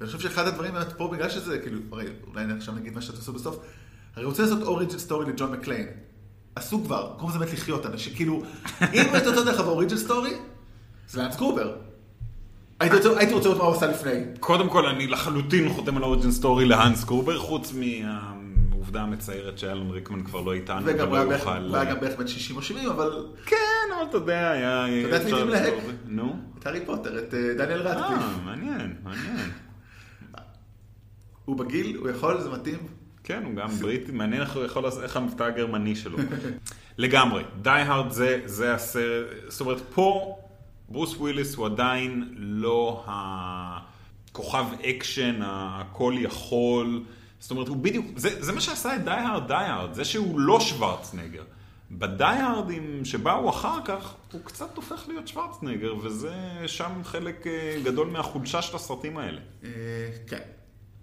[0.00, 3.18] ואני חושב שאחד הדברים באמת פה, בגלל שזה, כאילו, הרי אולי עכשיו נגיד מה שאתה
[3.18, 3.58] עושה בסוף,
[4.16, 5.86] הרי רוצה לעשות origin story לג'ון מקליין.
[6.54, 8.42] עשו כבר, קוראים לזה באמת לחיות, אנשים, כאילו,
[8.80, 10.32] אם היית רוצה דרך אגב origin story,
[11.08, 11.76] זה להאנס גרובר.
[12.80, 13.08] הייתי רוצה-
[13.44, 14.20] לראות מה הוא עשה לפני.
[14.40, 17.72] קודם כל, אני לחלוטין חותם על ה origin story להאנס גרובר, חוץ
[18.88, 21.46] מהעובדה המצערת שאלון ריקמן כבר לא איתנו, וגם הוא היה בערך-
[21.88, 23.56] גם בן 60 או 70, אבל כן,
[23.96, 24.86] אבל אתה יודע, היה...
[24.86, 25.76] אתה יודע את מי זה.
[26.06, 26.36] נו.
[26.58, 28.18] את הארי פוטר, את אה, דניאל רדקליף.
[28.22, 29.50] אה, מעניין, מעניין.
[31.44, 32.78] הוא בגיל, הוא יכול, זה מתאים.
[33.24, 36.18] כן, הוא גם בריטי, מעניין איך הוא יכול איך המבטא הגרמני שלו.
[36.98, 40.36] לגמרי, די הארד זה, זה הסרט, זאת אומרת, פה
[40.88, 47.02] ברוס וויליס הוא עדיין לא הכוכב אקשן, הכל יכול,
[47.40, 50.40] זאת אומרת, הוא בדיוק, זה, זה מה שעשה את די הארד די הארד, זה שהוא
[50.40, 51.42] לא שוורצנגר.
[51.90, 56.34] בדי הארדים שבאו אחר כך, הוא קצת הופך להיות שוורצנגר, וזה
[56.66, 59.40] שם חלק אה, גדול מהחולשה של הסרטים האלה.
[59.64, 59.70] אה,
[60.26, 60.40] כן.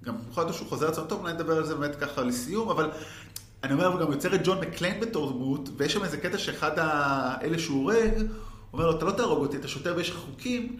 [0.03, 2.91] גם להיות שהוא חוזר לצורך טוב, אולי נדבר על זה באמת ככה לסיום, אבל
[3.63, 6.71] אני אומר, הוא גם יוצר את ג'ון מקליין בתור דמות, ויש שם איזה קטע שאחד
[6.75, 8.27] האלה שהוא הורג,
[8.73, 10.77] אומר לו, אתה לא תהרוג אותי, אתה שוטר ויש לך חוקים,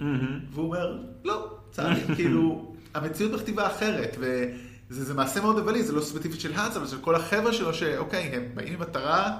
[0.53, 4.53] והוא אומר, לא, צערי, כאילו, המציאות בכתיבה אחרת, וזה
[4.89, 8.21] זה מעשה מאוד מבלי, זה לא ספציפית של האנס, אבל של כל החבר'ה שלו, שאוקיי,
[8.21, 9.37] הם באים עם מטרה,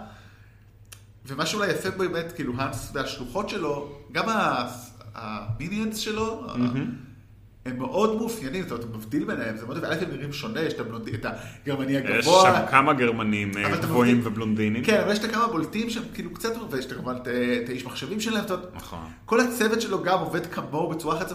[1.25, 4.25] ומה שאולי יפה באמת, כאילו, האנס והשלוחות שלו, גם
[5.15, 6.47] המיניאנס שלו,
[7.65, 10.73] הם מאוד מאופיינים, זאת אומרת, אתה מבדיל ביניהם, זה מאוד, א' הם נראים שונה, יש
[10.73, 11.25] את
[11.63, 12.43] הגרמני יש הגבוה.
[12.43, 14.83] שם כמה גרמנים אה, גבוהים ובלונדינים.
[14.83, 17.27] כן, אבל יש את הכמה בולטים שהם כאילו קצת, ויש כמובן את,
[17.69, 18.99] האיש מחשבים שלהם, זאת אומרת, נכון.
[19.25, 21.31] כל הצוות שלו גם עובד כמוהו בצורה אחרת.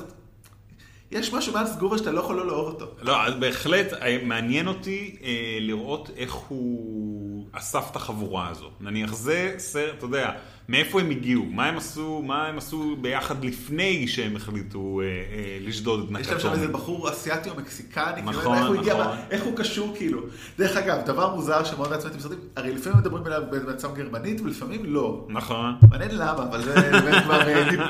[1.11, 2.87] יש משהו מאנס גרובר שאתה לא יכול לא לאהוב אותו.
[3.03, 8.71] לא, אז בהחלט אה, מעניין אותי אה, לראות איך הוא אסף את החבורה הזו.
[8.81, 10.33] נניח זה סרט, אתה יודע,
[10.69, 15.59] מאיפה הם הגיעו, מה הם עשו, מה הם עשו ביחד לפני שהם החליטו אה, אה,
[15.61, 16.53] לשדוד את יש להם שם.
[16.53, 19.17] איזה בחור אסיאתי או מקסיקני, כאילו, נכון, איך הוא הגיע, נכון.
[19.31, 20.23] איך הוא קשור כאילו.
[20.59, 24.85] דרך אגב, דבר מוזר שמאוד מעצבן אותי בסרטים, הרי לפעמים מדברים עליו בעצם גרמנית ולפעמים
[24.85, 25.27] לא.
[25.29, 25.75] נכון.
[25.91, 27.41] מעניין למה, אבל זה באמת כבר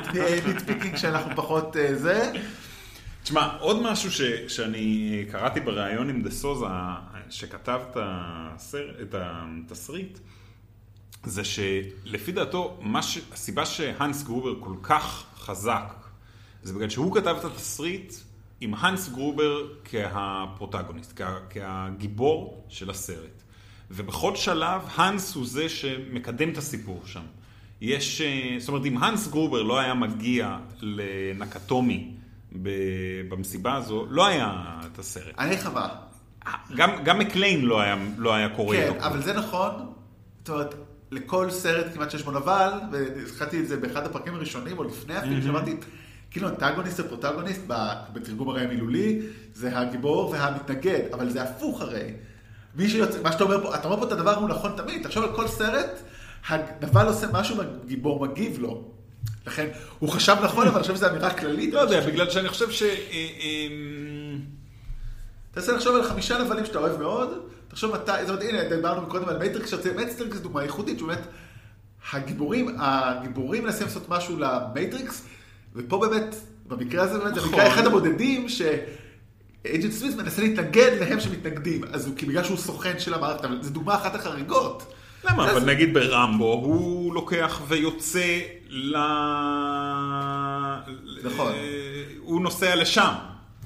[0.47, 2.31] nitpicking שאנחנו פחות אה, זה.
[3.23, 6.65] תשמע, עוד משהו ש, שאני קראתי בריאיון עם דה סוזה,
[7.29, 10.19] שכתב את, הסר, את התסריט,
[11.23, 15.93] זה שלפי דעתו, ש, הסיבה שהאנס גרובר כל כך חזק,
[16.63, 18.13] זה בגלל שהוא כתב את התסריט
[18.61, 23.43] עם האנס גרובר כהפרוטגוניסט, כה, כהגיבור של הסרט.
[23.91, 27.23] ובכל שלב, האנס הוא זה שמקדם את הסיפור שם.
[27.81, 32.11] יש, אה, זאת אומרת, אם האנס גרובר לא היה מגיע לנקטומי
[33.29, 35.35] במסיבה הזו, לא היה את הסרט.
[35.39, 35.89] אני מה,
[36.75, 38.93] גם, גם מקליין לא היה, לא היה קורא כן.
[38.99, 39.71] אבל זה נכון,
[40.39, 40.75] זאת אומרת,
[41.11, 45.41] לכל סרט כמעט שיש בו נבל, והזכרתי את זה באחד הפרקים הראשונים, או לפני אפילו,
[45.41, 45.75] שאמרתי,
[46.31, 49.19] כאילו אנטגוניסט ופרוטגוניסט, ב- בתרגום הרי המילולי,
[49.53, 52.13] זה הגיבור והמתנגד, אבל זה הפוך הרי.
[52.75, 55.23] מי שיוצא, מה שאתה אומר פה, אתה אומר פה את הדבר הוא נכון תמיד, תחשוב
[55.23, 56.01] על כל סרט,
[56.47, 58.83] הנבל עושה משהו והגיבור מגיב לו.
[59.47, 59.67] לכן,
[59.99, 61.73] הוא חשב נכון, אבל אני חושב שזו אמירה כללית.
[61.73, 62.83] לא יודע, בגלל שאני חושב ש...
[62.83, 63.67] אה, אה,
[65.51, 67.29] תנסה לחשוב על חמישה נבלים שאתה אוהב מאוד,
[67.67, 71.19] תחשוב מתי, זאת אומרת, הנה, דיברנו קודם על מטריקס, שרציתי- מטריקס זו דוגמה ייחודית, שבאמת,
[72.11, 75.23] הגיבורים, הגיבורים מנסים לעשות משהו למטריקס,
[75.75, 76.35] ופה באמת,
[76.67, 77.53] במקרה הזה באמת, זה נכון.
[77.53, 82.99] מקרה אחד הבודדים, שאג'נט סמית מנסה להתנגד להם שמתנגדים, אז הוא, כי בגלל שהוא סוכן
[82.99, 84.93] של המערכת, אבל זו דוגמה אחת החריגות.
[85.23, 85.51] למה?
[85.51, 88.97] אבל נגיד ברמבו, הוא לוקח ויוצא ל...
[91.23, 91.51] נכון.
[91.51, 93.13] אה, הוא נוסע לשם,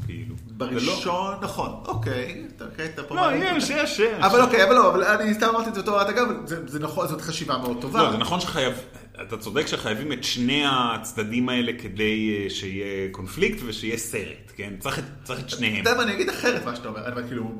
[0.05, 0.35] כאילו.
[0.57, 3.15] בראשון, נכון, אוקיי, אתה אוקיי, אתה פה...
[3.15, 3.99] לא, יש, יש, יש.
[4.19, 7.21] אבל אוקיי, אבל לא, אבל אני סתם אמרתי את זה אותו, אגב, זה נכון, זאת
[7.21, 8.03] חשיבה מאוד טובה.
[8.03, 8.73] לא, זה נכון שחייב,
[9.21, 14.73] אתה צודק שחייבים את שני הצדדים האלה כדי אה, שיהיה קונפליקט ושיהיה סרט, כן?
[14.79, 15.81] צריך את- צריך את שניהם.
[15.81, 17.51] אתה יודע מה, אני אגיד אחרת מה שאתה אומר, אני כאילו,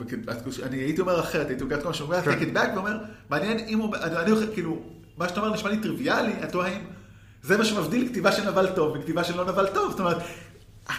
[0.64, 2.32] אני הייתי אומר אחרת, הייתי לוקח את כל מה שאומר, כן.
[2.32, 2.98] take it back, ואומר,
[3.30, 4.80] מעניין אם הוא, אני אני הולך, כאילו,
[5.18, 6.82] מה שאתה אומר נשמע לי טריוויאלי, אתה טועה אם
[7.44, 10.18] זה מה שמבדיל כתיבה של נבל טוב מכתיבה של לא נבל טוב, זאת אומרת,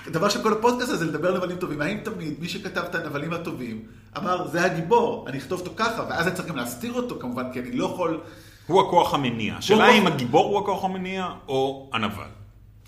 [0.06, 2.94] הדבר של כל הפודקאסט הזה זה לדבר על נבלים טובים, האם תמיד מי שכתב את
[2.94, 3.82] הנבלים הטובים,
[4.16, 7.60] אמר, זה הגיבור, אני אכתוב אותו ככה, ואז אני צריך גם להסתיר אותו כמובן, כי
[7.60, 8.20] אני לא יכול,
[8.66, 9.54] הוא הכוח המניע.
[9.56, 12.24] השאלה אם הגיבור הוא הכוח המניע או הנבל.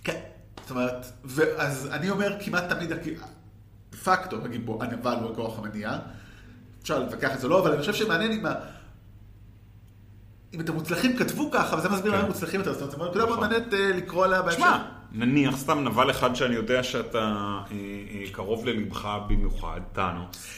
[0.04, 0.20] כן,
[0.62, 2.96] זאת אומרת, ואז אני אומר כמעט תמיד, דה
[4.04, 5.98] פקטו הגיבור, הנבל הוא הכוח המניע,
[6.82, 8.46] אפשר להתווכח את זה לא, אבל אני חושב שמעניין אם.
[10.54, 12.16] אם את המוצלחים כתבו ככה, וזה מסביר כן.
[12.16, 13.50] למה הם מוצלחים יותר, זאת אומרת, זו נקודה מאוד נכון.
[13.50, 14.64] מעניינת אה, לקרוא עליה בהמשך.
[15.12, 20.48] נניח סתם נבל אחד שאני יודע שאתה אה, אה, קרוב ללבך במיוחד, טאנוס.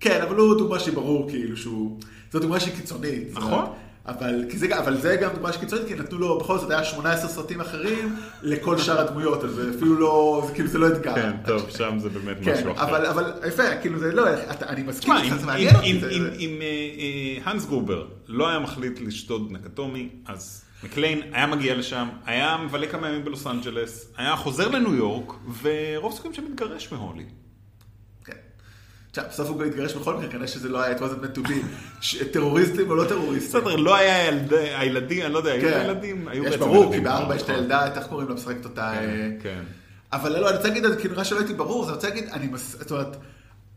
[0.00, 1.98] כן, אבל הוא דוגמה שהיא ברור כאילו שהוא,
[2.32, 3.28] זו דוגמה שהיא קיצונית.
[3.32, 3.64] נכון.
[4.08, 6.84] אבל, כי זה, אבל זה גם דוגמה שהיא קיצונית, כי נתנו לו, בכל זאת היה
[6.84, 11.14] 18 סרטים אחרים לכל שאר הדמויות, אז זה אפילו לא, זה כאילו זה לא אתגר.
[11.14, 12.82] כן, טוב, שם זה באמת כן, משהו אחר.
[12.84, 15.90] אבל, אבל יפה, כאילו זה לא, אתה, אני מסכים תשמע, זה מעניין אותי.
[15.90, 21.46] אם- אם- אם אה, אה, האנס גרובר לא היה מחליט לשדוד נקטומי, אז מקליין היה
[21.46, 26.92] מגיע לשם, היה מבלה כמה ימים בלוס אנג'לס, היה חוזר לניו יורק, ורוב סיכויים שמתגרש
[26.92, 27.24] מהולי.
[29.28, 31.52] בסוף הוא גם התגרש בכל מקרה, כנראה שזה לא היה, it wasn't meant to be.
[32.00, 33.60] ש- טרוריסטים או לא טרוריסטים.
[33.60, 35.82] בסדר, לא היה ילדי- הילדים, אני לא יודע, היו כן.
[35.84, 36.28] ילדים?
[36.28, 37.60] היו יש בעצם ברור, כי ילדים, בארבע יש את נכון.
[37.60, 38.92] הילדה, את איך קוראים לה, משחקת אותה.
[38.94, 39.62] כן, אה, כן.
[40.12, 42.48] אבל לא, אני רוצה להגיד, כאילו נראה שלא הייתי ברור, אני רוצה להגיד, אני.
[42.56, 43.16] זאת אומרת,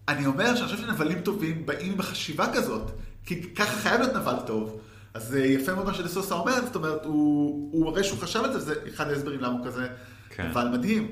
[0.07, 2.91] אני אומר שאני חושב שנבלים טובים באים בחשיבה כזאת,
[3.25, 4.79] כי ככה חייב להיות נבל טוב.
[5.13, 8.59] אז זה יפה מאוד מה שדסוסה אומר, זאת אומרת, הוא, הרי שהוא חשב על זה,
[8.59, 9.87] זה אחד ההסברים למה הוא כזה
[10.29, 10.47] כן.
[10.49, 11.11] נבל מדהים.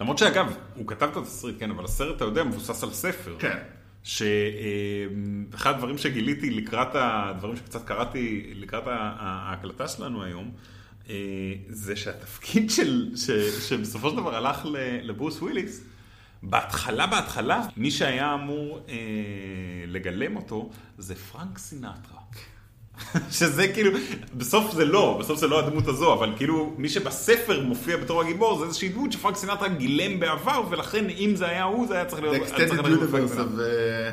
[0.00, 3.36] למרות שאגב, הוא כתב את התסריט, כן, אבל הסרט, אתה יודע, מבוסס על ספר.
[3.38, 3.58] כן.
[4.02, 10.50] שאחד הדברים שגיליתי לקראת הדברים שקצת קראתי לקראת ההקלטה שלנו היום,
[11.08, 11.14] אה,
[11.68, 13.30] זה שהתפקיד של, ש,
[13.68, 14.66] שבסופו של דבר הלך
[15.02, 15.84] לברוס וויליס,
[16.42, 18.94] בהתחלה, בהתחלה, מי שהיה אמור אה,
[19.86, 22.20] לגלם אותו זה פרנק סינטרה.
[23.30, 23.98] שזה כאילו,
[24.34, 28.58] בסוף זה לא, בסוף זה לא הדמות הזו, אבל כאילו מי שבספר מופיע בתור הגיבור
[28.58, 32.22] זה איזושהי דמות שפרנק סינטרה גילם בעבר, ולכן אם זה היה הוא, זה היה צריך
[32.22, 32.36] להיות...
[32.48, 33.60] extended universe of...
[33.60, 34.10] אה,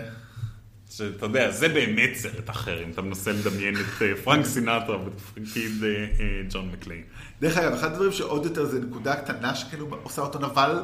[0.89, 5.83] שאתה יודע, זה באמת סרט אחר, אם אתה מנסה לדמיין את אה, פרנק סינטרה בתפקיד
[5.83, 7.01] אה, אה, ג'ון מקליין.
[7.41, 10.79] דרך אגב, אחד הדברים שעוד יותר זה נקודה קטנה שכאילו עושה אותו נבל,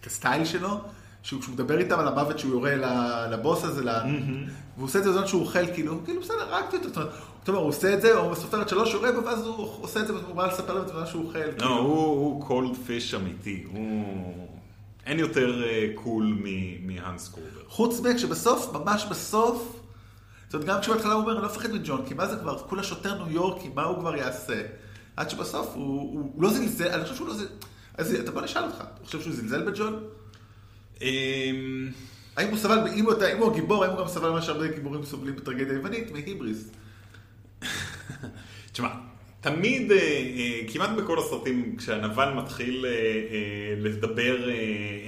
[0.00, 0.80] את הסטייל שלו,
[1.22, 2.74] שהוא כשהוא מדבר איתם על המוות שהוא יורה
[3.30, 3.82] לבוס הזה,
[4.76, 7.00] והוא עושה את זה בזמן שהוא אוכל, כאילו, כאילו בסדר, הרגתי אותו.
[7.48, 10.14] אומרת, הוא עושה את זה, או בסופרת שלוש יורה בו, ואז הוא עושה את זה,
[10.14, 11.38] והוא בא לספר להם את זה שהוא אוכל.
[11.42, 11.56] כאילו.
[11.58, 14.48] לא, הוא, הוא cold fish אמיתי, הוא...
[15.06, 17.60] אין יותר אה, קול מ- מהאנס גרובר.
[17.68, 19.80] חוץ מכשבסוף, ממש בסוף,
[20.44, 22.82] זאת אומרת, גם כשבהתחלה הוא אומר, אני לא מפחד מג'ון, כי מה זה כבר, כולה
[22.82, 24.62] שוטר ניו יורקי, מה הוא כבר יעשה?
[25.16, 27.48] עד שבסוף הוא, הוא, הוא לא זלזל, אני חושב שהוא לא זלזל,
[27.98, 30.04] אז אתה בוא נשאל אותך, אתה חושב שהוא זלזל בג'ון?
[31.02, 31.88] אמ,
[32.36, 35.36] האם הוא סבל, אם הוא, הוא הגיבור, האם הוא גם סבל ממה שהרבה גיבורים סובלים
[35.36, 36.70] בטרגדיה היוונית, מהיבריס?
[38.78, 38.88] תשמע,
[39.40, 42.92] תמיד, אה, אה, כמעט בכל הסרטים, כשהנבל מתחיל אה,
[43.78, 44.50] לדבר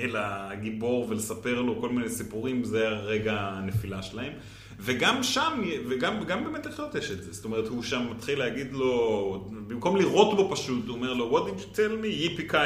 [0.02, 4.32] אל הגיבור ולספר לו כל מיני סיפורים, זה הרגע הנפילה שלהם.
[4.80, 7.32] וגם שם, וגם גם באמת לחיות יש את זה.
[7.32, 11.48] זאת אומרת, הוא שם מתחיל להגיד לו, במקום לירות בו פשוט, הוא אומר לו, what
[11.48, 12.56] did you tell me, yippee ki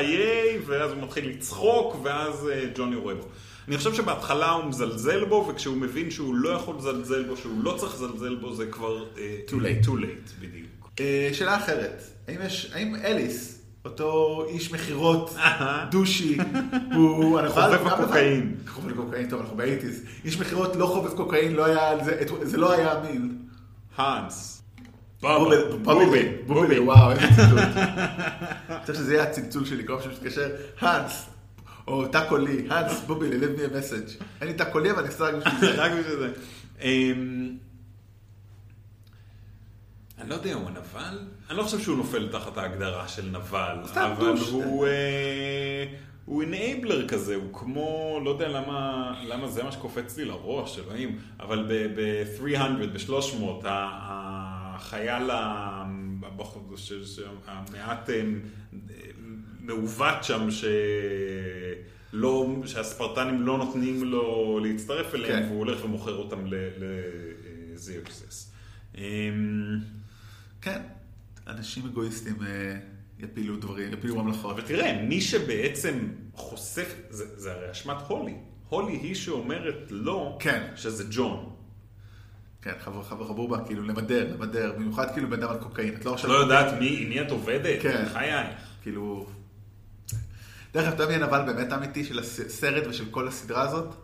[0.66, 3.28] ואז הוא מתחיל לצחוק, ואז אה, ג'ון יורה בו.
[3.68, 7.74] אני חושב שבהתחלה הוא מזלזל בו, וכשהוא מבין שהוא לא יכול לזלזל בו, שהוא לא
[7.78, 9.04] צריך לזלזל בו, זה כבר...
[9.18, 9.86] אה, Too late.
[9.86, 10.73] too late, בדיוק.
[11.00, 15.36] אה, שאלה אחרת, האם יש, האם אליס, אותו איש מכירות
[15.90, 16.38] דושי,
[16.94, 17.40] הוא?
[17.48, 18.04] חובב גם נבל?
[18.04, 18.56] הקוקאין.
[18.66, 20.02] חובב הקוקאין, טוב, אנחנו באייטיז.
[20.24, 23.28] איש מכירות לא חובב קוקאין, לא היה, זה, זה לא היה המיל.
[23.96, 24.62] האנס.
[25.82, 27.58] בובי, בובי, וואו, איזה ציטוט.
[27.58, 30.48] אני חושב שזה יהיה הצלצול שלי, כל פעם שמתקשר,
[30.80, 31.26] האנס,
[31.86, 34.08] או תא קולי, האנס, בובי, ללב מי המסאג'.
[34.40, 35.82] אין לי תא קולי, אבל אני אעשה רק בשביל זה.
[35.82, 36.32] רק בשביל זה.
[40.24, 41.18] אני לא יודע, הוא הנבל?
[41.50, 44.34] אני לא חושב שהוא נופל תחת ההגדרה של נבל, אבל.
[44.52, 44.86] הוא...
[44.86, 45.84] אה,
[46.24, 51.18] הוא אינאבלר כזה, הוא כמו, לא יודע למה, למה זה מה שקופץ לי לראש, אלוהים,
[51.40, 52.58] אבל ב-300,
[52.92, 55.30] ב-300, החייל
[57.46, 58.22] המעט אה,
[59.60, 60.48] מעוות שם,
[62.12, 65.48] שלא, שהספרטנים לא נותנים לו להצטרף אליהם, כן.
[65.48, 66.44] והוא הולך ומוכר אותם
[67.74, 68.52] לזיוקסס.
[70.64, 70.80] כן,
[71.46, 72.76] אנשים אגואיסטים אה,
[73.18, 74.58] יפילו דברים, יפילו ממלכות.
[74.58, 78.34] אבל תראה, מי שבעצם חושף, זה, זה הרי אשמת הולי.
[78.68, 80.66] הולי היא שאומרת לא, כן.
[80.76, 81.54] שזה ג'ון.
[82.62, 86.14] כן, חבר חבר חבובה, כאילו למדר, למדר, במיוחד כאילו בן אדם על קוקאין, את לא
[86.14, 86.30] עכשיו...
[86.30, 87.82] לא יודעת מי, עם מי את עובדת?
[87.82, 88.04] כן.
[88.12, 88.56] חייך.
[88.82, 89.26] כאילו...
[90.74, 93.94] דרך אגב, מי הנבל באמת האמיתי של הסרט ושל כל הסדרה הזאת?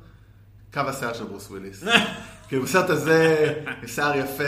[0.72, 1.84] קו השיער של ברוס וויליס.
[2.48, 3.54] כאילו בסרט הזה,
[3.86, 4.44] שיער יפה,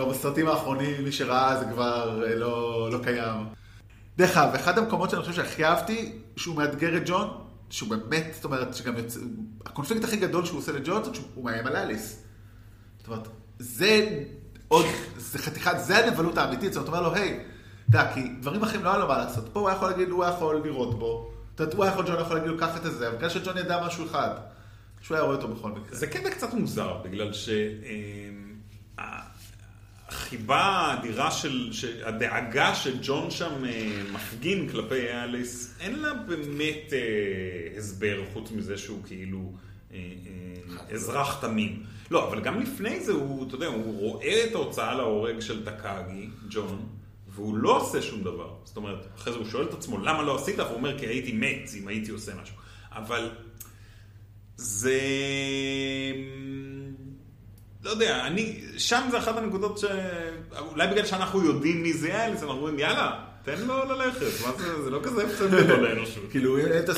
[0.00, 3.46] כבר בסרטים האחרונים, מי שראה זה כבר אה, לא, לא קיים.
[4.18, 7.28] דרך אגב, אחד המקומות שאני חושב שהכי אהבתי, שהוא מאתגר את ג'ון,
[7.70, 9.20] שהוא באמת, זאת אומרת, שגם יוצא,
[9.66, 12.22] הקונפליקט הכי גדול שהוא עושה לג'ון, זה שהוא מאיים על אליס.
[12.98, 14.22] זאת אומרת, זה
[14.68, 14.86] עוד,
[15.16, 17.44] זה חתיכת, זה הנבלות האמיתית, זאת אומרת, אומר לו, היי,
[17.90, 19.48] אתה יודע, כי דברים אחרים לא היה לו מה לעשות.
[19.52, 21.30] פה הוא היה יכול להגיד, הוא היה יכול לירות בו.
[21.54, 23.86] אתה יודע, הוא היה יכול, ג'ון יכול להגיד קח את הזה, אבל בגלל שג'ון ידע
[23.86, 24.30] משהו אחד,
[25.00, 25.96] שהוא היה רואה אותו בכל מקרה.
[25.96, 27.32] זה קטע קצת מוזר, בגלל
[30.10, 36.98] שהחיבה האדירה של, של- הדאגה שג'ון שם אה, מפגין כלפי אליס, אין לה באמת אה,
[37.78, 39.52] הסבר חוץ מזה שהוא כאילו
[39.92, 41.82] אה, אה, אזרח תמים.
[42.10, 46.28] לא, אבל גם לפני זה הוא, אתה יודע, הוא רואה את ההוצאה להורג של טקאגי,
[46.50, 46.86] ג'ון,
[47.28, 48.54] והוא לא עושה שום דבר.
[48.64, 50.58] זאת אומרת, אחרי זה הוא שואל את עצמו, למה לא עשית?
[50.58, 52.54] והוא אומר, כי הייתי מת אם הייתי עושה משהו.
[52.92, 53.30] אבל
[54.56, 55.00] זה...
[57.84, 58.60] לא יודע, אני...
[58.78, 59.84] שם זה אחת הנקודות ש...
[60.58, 64.46] אולי בגלל שאנחנו יודעים מי זה אליס, אנחנו אומרים, יאללה, תן לו ללכת.
[64.46, 66.22] מה זה, זה לא כזה הפסד גדול לאנושות.
[66.30, 66.88] כאילו, אין את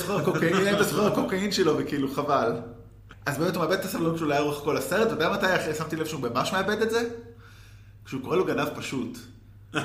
[0.81, 2.53] הסוחר הקוקאין שלו, וכאילו, חבל.
[3.27, 6.07] אז באמת הוא מאבד את הסבלנות שלו לאורך כל הסרט, ואתה יודע מתי שמתי לב
[6.07, 7.09] שהוא ממש מאבד את זה?
[8.05, 9.19] כשהוא קורא לו גנב פשוט.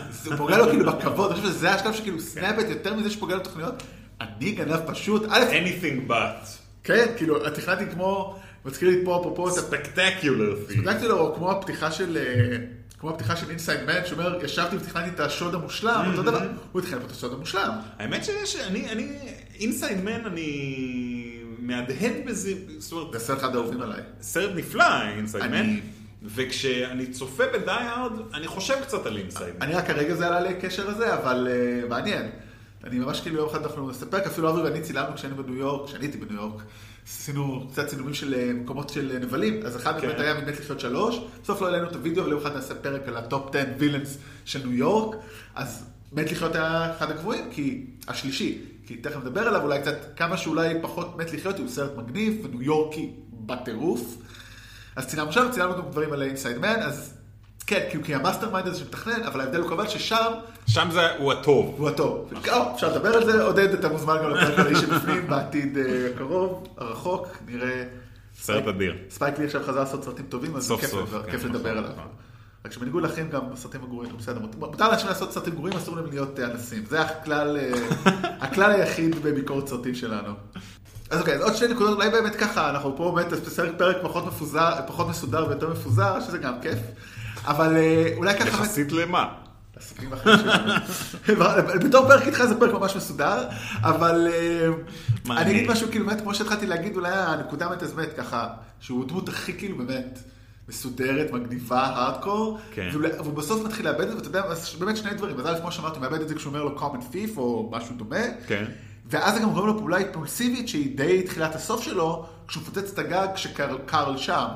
[0.10, 3.42] זה פוגע לו כאילו בכבוד, אני חושב שזה השלב שכאילו snapped יותר מזה שפוגע לו
[3.42, 3.84] בתוכניות.
[4.22, 6.48] אני גנב פשוט, anything but.
[6.84, 9.58] כן, כאילו, תכננתי כמו, מזכיר לי פה אפרופו את
[10.70, 10.82] thing.
[10.82, 12.58] בדקתי לו, כמו הפתיחה של, אה,
[13.00, 16.40] כמו הפתיחה של אינסייד מן, שאומר, ישבתי ותכננתי את השוד המושלם, אותו דבר,
[16.72, 17.72] הוא תכנן פה את השוד המושלם.
[18.00, 19.18] האמת שיש, אני, אני,
[19.60, 20.78] אינסייד מן, אני
[21.60, 24.02] מהדהד בזה, זאת אומרת, זה הסרט אחד האהובים עליי.
[24.22, 25.54] סרט נפלא, אינסייד מן.
[25.54, 25.80] אני-
[26.36, 29.62] וכשאני צופה בדי-הארד, אני חושב קצת על אינסייד מן.
[29.62, 31.48] אני רק הרגע זה עלה לי הקשר הזה, אבל
[31.84, 32.30] אה, מעניין.
[32.84, 35.88] אני ממש כאילו יום אחד אנחנו נספר, כי אפילו אבי ואני צילמנו כשהיינו בניו יורק,
[35.90, 36.62] כשאני הייתי בניו יורק,
[37.08, 40.08] עשינו קצת צילומים של אה, מקומות של אה, נבלים, אז אחד כן.
[40.08, 43.08] באמת היה ממת לחיות שלוש, בסוף לא העלינו את הוידאו, אבל יום אחד נעשה פרק
[43.08, 45.16] על הטופ 10 villains של ניו יורק,
[45.56, 50.38] אז מת לחיות היה אחד הקבועים, כי השלישי, כי תכף נדבר עליו, אולי קצת, כמה
[50.38, 54.18] שאולי פחות מת לחיות, הוא סרט מגניב וניו יורקי בטירוף.
[54.96, 57.17] אז צילמנו שם, צילמנו גם דברים על אינסייד מן, אז
[57.68, 60.32] כן, כי ה mastermind הזה שמתכנן, אבל ההבדל הוא כמובן ששם
[60.68, 61.76] שם זה, הוא הטוב.
[61.78, 62.34] הוא הטוב.
[62.52, 66.08] או, אפשר לדבר על זה, עודד, אתה מוזמן גם לפרק על האיש שבפנים בעתיד אה,
[66.16, 67.84] הקרוב, הרחוק, נראה...
[68.42, 68.96] סרט אדיר.
[69.10, 71.84] ספייק לי עכשיו חזר לעשות סרטים טובים, אז כיף לדבר- כן, נכון, לדבר עליו.
[71.92, 72.08] נכון.
[72.66, 76.40] רק שבניגוד לאחרים גם סרטים הגרועים, בסדר, מותר לאנשים לעשות סרטים גרועים, אסור להם להיות
[76.40, 76.84] אה, אנסים.
[76.90, 77.72] זה הכלל, אה,
[78.46, 80.34] הכלל היחיד בביקורת סרטים שלנו.
[81.10, 83.34] אז אוקיי, אז עוד שתי נקודות, אולי באמת ככה, אנחנו פה באמת
[83.78, 83.98] פרק
[84.88, 86.80] פחות מסודר ויותר מפוזר, שזה גם כיף.
[87.48, 88.48] אבל אה, אולי ככה...
[88.48, 89.28] יחסית למה?
[89.76, 90.74] עסקים אחרים שלנו.
[91.88, 93.48] בתור פרק איתך זה פרק ממש מסודר,
[93.82, 95.38] אבל אה.
[95.38, 98.48] אני אגיד משהו כאילו באמת, כמו שהתחלתי להגיד, אולי הנקודה באמת באמת ככה,
[98.80, 100.20] שהוא דמות הכי כאילו באמת
[100.70, 102.90] מסודרת, מגניבה, הארדקור, כן.
[102.94, 104.44] והוא בסוף מתחיל לאבד את זה, ואתה יודע,
[104.80, 107.38] באמת שני דברים, אז א', כמו שאמרתי, מאבד את זה כשהוא אומר לו common thief
[107.38, 108.66] או משהו דומה, כן.
[109.06, 113.00] ואז זה גם גורם לו פעולה אימפולסיבית שהיא די תחילת הסוף שלו, כשהוא מפוצץ את
[113.00, 114.48] הגג כשקרל שם.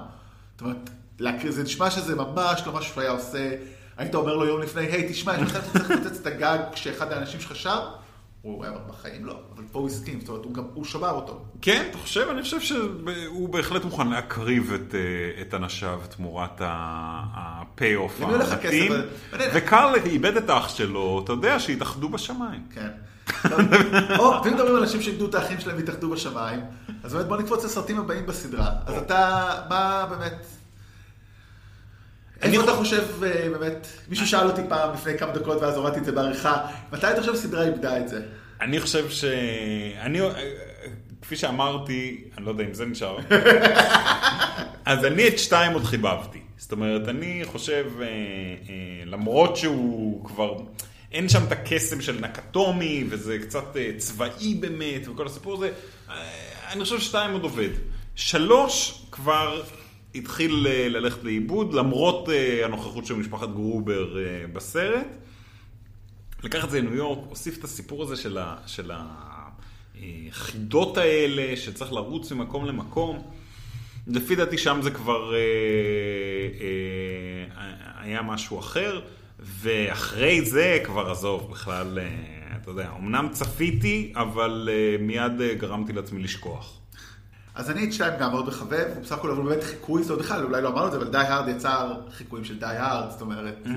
[0.53, 0.89] זאת אומרת,
[1.21, 3.49] להכיר- זה נשמע שזה ממש לא משהו שהוא היה עושה,
[3.97, 7.39] היית אומר לו יום לפני, היי תשמע, אם אתה צריך לפוצץ את הגג כשאחד האנשים
[7.39, 7.77] שלך שם,
[8.41, 11.45] הוא היה בחיים לא, אבל פה הוא הסכים, זאת אומרת, הוא גם, הוא שבר אותו.
[11.61, 12.27] כן, אתה חושב?
[12.31, 16.61] אני חושב שהוא בהחלט מוכן להקריב את, אה, את אנשיו תמורת
[18.51, 18.91] הכסף המתאים.
[19.53, 22.61] וקרל איבד את האח שלו, אתה יודע, שהתאחדו בשמיים.
[22.73, 22.89] כן.
[24.19, 26.59] או, אתם מדברים על אנשים שאיבדו את האחים שלהם והתאחדו בשמיים,
[27.03, 28.69] אז באמת בוא נקפוץ לסרטים הבאים בסדרה.
[28.85, 30.45] אז אתה, מה באמת...
[32.41, 36.05] איפה אתה חושב, אה, באמת, מישהו שאל אותי פעם לפני כמה דקות ואז הורדתי את
[36.05, 38.21] זה בעריכה, מתי אתה חושב סדרה איבדה את זה?
[38.61, 39.25] אני חושב ש...
[40.01, 40.19] אני,
[41.21, 43.17] כפי שאמרתי, אני לא יודע אם זה נשאר,
[44.85, 46.39] אז אני את שתיים עוד חיבבתי.
[46.57, 48.07] זאת אומרת, אני חושב, אה, אה,
[49.05, 50.57] למרות שהוא כבר,
[51.11, 55.71] אין שם את הקסם של נקטומי, וזה קצת אה, צבאי באמת, וכל הסיפור הזה,
[56.09, 56.15] אה,
[56.71, 57.69] אני חושב שתיים עוד עובד.
[58.15, 59.63] שלוש כבר
[60.15, 65.07] התחיל אה, ללכת לאיבוד, למרות אה, הנוכחות של משפחת גרובר אה, בסרט.
[66.43, 68.91] לקח את זה לניו יורק, הוסיף את הסיפור הזה של, ה, של
[69.95, 73.21] החידות האלה, שצריך לרוץ ממקום למקום.
[74.07, 75.39] לפי דעתי שם זה כבר אה,
[76.61, 79.01] אה, היה משהו אחר,
[79.39, 85.93] ואחרי זה כבר עזוב, בכלל, אה, אתה יודע, אמנם צפיתי, אבל אה, מיד אה, גרמתי
[85.93, 86.80] לעצמי לשכוח.
[87.55, 90.25] אז אני את שתיים גם מאוד מחבב, הוא בסך הכל אבל באמת חיקוי, זאת אומרת
[90.25, 93.21] בכלל, אולי לא אמרנו את זה, אבל די הארד יצר חיקויים של די הארד, זאת
[93.21, 93.67] אומרת,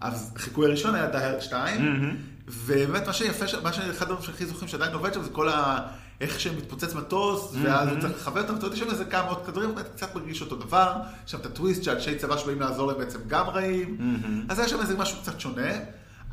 [0.00, 2.16] אז החיקוי הראשון היה די הארד 2,
[2.48, 5.78] ובאמת מה שיפה, מה שאחד הדברים שהכי זוכרים שעדיין עובד שם זה כל ה...
[6.20, 9.46] איך שמתפוצץ מטוס, ואז הוא צריך לכוון אותם, אתה יודע, יש שם איזה כמה עוד
[9.46, 10.92] כדורים, באמת קצת מרגיש אותו דבר,
[11.26, 13.98] שם את הטוויסט שאנשי צבא שבאים לעזור להם בעצם גם רעים,
[14.48, 15.70] אז היה שם איזה משהו קצת שונה.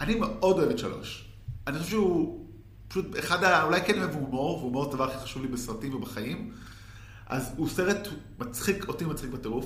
[0.02, 1.26] אני מאוד אוהב את שלוש.
[1.68, 2.46] אני חושב שהוא
[2.88, 3.64] פשוט אחד ה...
[3.64, 6.52] אולי כן אוהב הומור, והומור זה הדבר הכי חשוב לי בסרטים ובחיים.
[7.30, 8.08] אז הוא סרט
[8.40, 9.66] מצחיק, אותי מצחיק בטירוף.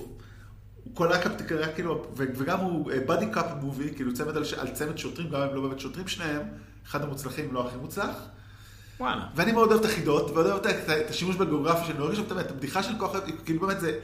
[0.83, 5.29] הוא כל הקפטיקה, כאילו, וגם הוא בדי קאפ מובי, כאילו צמד על, על צמד שוטרים,
[5.29, 6.41] גם אם לא באמת שוטרים שניהם,
[6.87, 8.15] אחד המוצלחים, לא הכי מוצלח.
[8.99, 9.25] וואלה.
[9.35, 12.19] ואני מאוד אוהב את החידות, מאוד אוהב את, את השימוש בגיאוגרפיה של ניו יורק, יש
[12.19, 13.99] שם באמת, הבדיחה של כוח, כאילו באמת זה,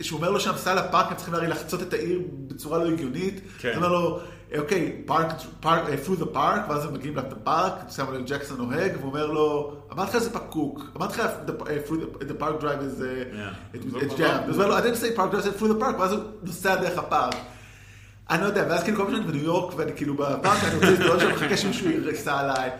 [0.00, 3.40] שהוא אומר לו שם, סע לפארק, הם צריכים הרי לחצות את העיר בצורה לא הגיונית.
[3.58, 3.68] כן.
[3.68, 4.20] הוא אומר לו,
[4.58, 5.26] אוקיי, פארק,
[5.60, 9.76] פארק, uh, through the park, ואז הם מגיעים לפארק, סמואל ג'קסון נוהג, והוא אומר לו,
[9.92, 13.02] אמרתי לך זה פקוק, אמרתי לך, uh, through the, park drive is
[13.74, 14.48] it's jammed.
[14.48, 16.12] אז הוא אומר לו, I didn't say park drive, I said through the park, ואז
[16.12, 17.34] הוא נוסע דרך הפארק.
[18.30, 20.90] אני לא יודע, ואז כאילו כל פעם שאני בניו יורק ואני כאילו בפארק, אני רוצה
[20.90, 22.70] להסתובב שם, מחכה שמישהו ייסע עליי,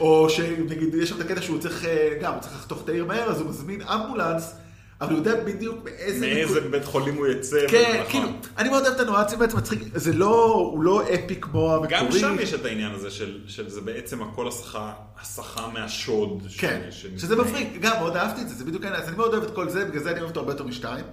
[0.00, 3.04] או שנגיד יש שם את הקטע שהוא צריך, אה, גם, הוא צריך לחתוך את העיר
[3.04, 4.54] מהר, אז הוא מזמין אמבולנס,
[5.00, 6.26] אבל הוא יודע בדיוק באיזה...
[6.26, 7.56] מאיזה נקוד- בית חולים הוא יצא.
[7.68, 8.10] כן, נכון.
[8.10, 12.00] כאילו, אני מאוד אוהב את הניואנסים בעצם מצחיק, זה לא, הוא לא אפי כמו המקורי.
[12.00, 16.42] גם שם יש את העניין הזה של, של זה בעצם הכל הסחה, הסחה מהשוד.
[16.58, 19.42] כן, שזה מבריק, גם מאוד אהבתי את זה, זה בדיוק העניין, אז אני מאוד אוהב
[19.44, 21.04] את כל זה, בגלל זה אני אוהב אותו הרבה יותר משתיים.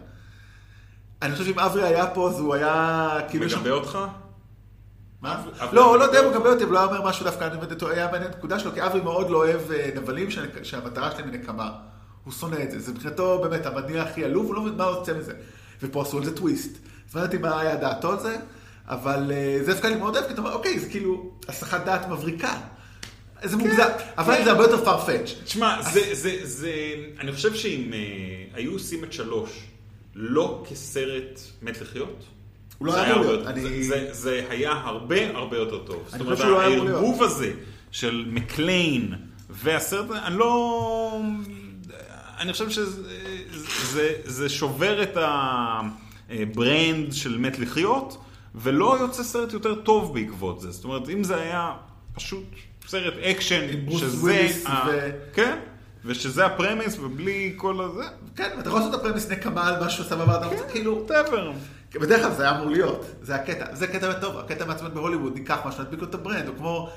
[1.21, 3.45] אני חושב שאם אברי היה פה, אז הוא היה כאילו...
[3.45, 3.99] מגבה אותך?
[5.21, 5.43] מה?
[5.71, 6.37] לא, הוא לא יודע, הוא אותך?
[6.37, 8.85] מגבה אותי, אבל לא היה אומר משהו דווקא, אני באמת, היה מעניין הנקודה שלו, כי
[8.85, 10.27] אברי מאוד לא אוהב אה, נבלים
[10.63, 11.71] שהמטרה שלהם היא נקמה.
[12.25, 14.95] הוא שונא את זה, זה מבחינתו באמת המניע הכי עלוב, הוא לא מבין מה הוא
[14.97, 15.33] יוצא מזה.
[15.81, 16.71] ופה עשו על זה טוויסט.
[17.09, 18.37] אז מעניין אותי מה היה דעתו על זה,
[18.87, 22.07] אבל אה, זה דווקא אני מאוד אוהב, כי אתה אומר, אוקיי, זה כאילו הסחת דעת
[22.09, 22.53] מבריקה.
[23.43, 24.43] זה מוגזם, אבל כן.
[24.43, 25.43] זה הרבה יותר far-fetched.
[25.43, 26.71] תשמע, זה, זה, זה,
[27.19, 27.99] אני חושב שאם אה,
[28.53, 29.49] היו עושים את שלוש
[30.15, 32.23] לא כסרט מת לחיות,
[32.77, 35.77] הוא לא זה היה אמור הרבה להיות, אני- זה, זה, זה היה הרבה הרבה יותר
[35.85, 36.03] טוב.
[36.05, 36.97] זאת אני אומרת, חושב שהוא לא היה אמור להיות.
[37.03, 37.51] הערבוב הזה
[37.91, 39.13] של מקליין
[39.49, 41.21] והסרט, אני לא...
[42.39, 43.01] אני חושב שזה
[43.93, 45.17] זה, זה שובר את
[46.29, 48.17] הברנד של מת לחיות,
[48.55, 50.71] ולא יוצא סרט יותר טוב בעקבות זה.
[50.71, 51.73] זאת אומרת, אם זה היה
[52.13, 52.43] פשוט
[52.87, 54.49] סרט אקשן, שזה...
[54.65, 55.59] ה- ו- כן.
[56.05, 58.03] ושזה ה premise ובלי כל הזה,
[58.35, 61.05] כן, אתה יכול לעשות את ה premise נקמה על משהו סבבה, אתה רוצה כאילו...
[61.07, 61.41] whatever.
[61.99, 65.57] בדרך כלל זה היה אמור להיות, זה הקטע, זה קטע טוב, הקטע מעצבן בהוליווד, ניקח
[65.65, 66.89] משהו, נדביק לו את הברנד, או כמו,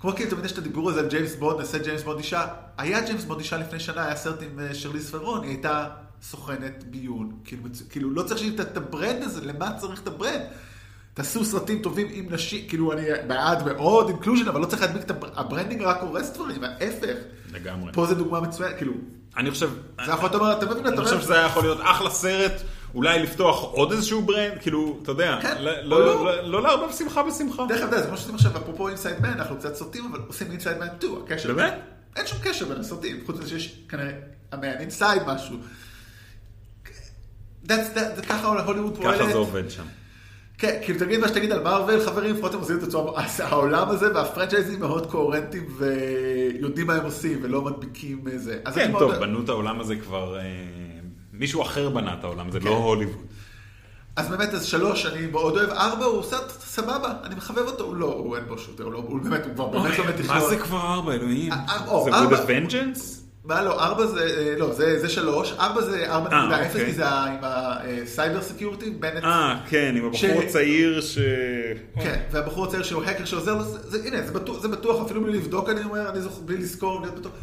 [0.00, 2.46] כמו כאילו תמיד יש את הדיבור הזה על ג'יימס בונד, נעשה ג'יימס בונד אישה,
[2.78, 5.86] היה ג'יימס בונד אישה לפני שנה, היה סרט עם אה, שרליז ת'רון, היא הייתה
[6.22, 10.40] סוכנת ביון, כאילו, כאילו לא צריך שיהיה את- הברנד הזה, למה צריך את הברנד?
[11.14, 15.10] תעשו סרטים טובים עם נשים, כאילו אני בעד מאוד inclusion, אבל לא צריך להדביק את
[15.10, 17.16] הבר- ה branding רק הורס דברים, ההפך.
[17.52, 17.92] לגמרי.
[17.92, 18.92] פה זה דוגמה מצוינת, כאילו,
[19.36, 19.70] אני חושב,
[20.06, 22.52] זה יכול להיות, אומר, אתה מבין, אתה אני חושב שזה היה יכול להיות אחלה סרט,
[22.96, 26.42] אולי לפתוח עוד איזשהו ברנד, כאילו, אתה יודע, כן, לא- לא- לא.
[26.42, 27.62] לא- לערבב שמחה בשמחה.
[27.68, 30.78] דרך אגב, זה כמו שעושים עכשיו, אפרופו אינסייד מן, אנחנו קצת סוטים, אבל עושים אינסייד
[30.78, 31.54] מן 2, הקשר.
[31.54, 31.74] באמת?
[32.16, 34.12] אין שום קשר בין הסרטים, חוץ מזה שיש כנראה
[34.52, 35.56] המן אינסייד משהו.
[37.62, 39.20] זה ככה הוליווד פועלת.
[39.20, 39.84] ככה זה עובד שם.
[40.58, 43.00] כן, כאילו תגיד מה שתגיד על מארוול, חברים, לפחות הם עושים את עצמם,
[43.38, 48.58] העולם הזה והפרנצ'ייזים מאוד קוהרנטיים ויודעים מה הם עושים ולא מדביקים זה.
[48.64, 50.42] אז אני כן, טוב, בנו את העולם הזה כבר, אה,
[51.38, 53.16] מישהו אחר בנה את העולם, זה לא הוליווד.
[54.16, 57.96] אז באמת, אז שלוש, אני מאוד אוהב, ארבע, הוא סרט סבבה, אני מחבב אותו, הוא
[57.96, 60.40] לא, הוא אין בו שוטר, הוא לא- הוא באמת, הוא כבר באמת לא מת מה.
[60.48, 61.52] זה כבר ארבע, אלוהים?
[61.52, 62.10] אה, אה, זה.
[62.10, 63.00] Good Vengeance?
[63.44, 66.86] מה לא, ארבע זה, אה, לא, זה, זה שלוש, ארבע זה ארבע נקודה אפס, אוקיי.
[66.86, 71.18] כי זה עם ה cyber security, בנט, אה, כן, עם הבחור הצעיר ש...
[71.94, 75.38] כן, והבחור הצעיר שהוא האקר שעוזר לו, זה, הנה, זה בטוח, זה בטוח, אפילו בלי
[75.38, 77.00] לבדוק, אני אומר, אני זוכר, בלי לזכור,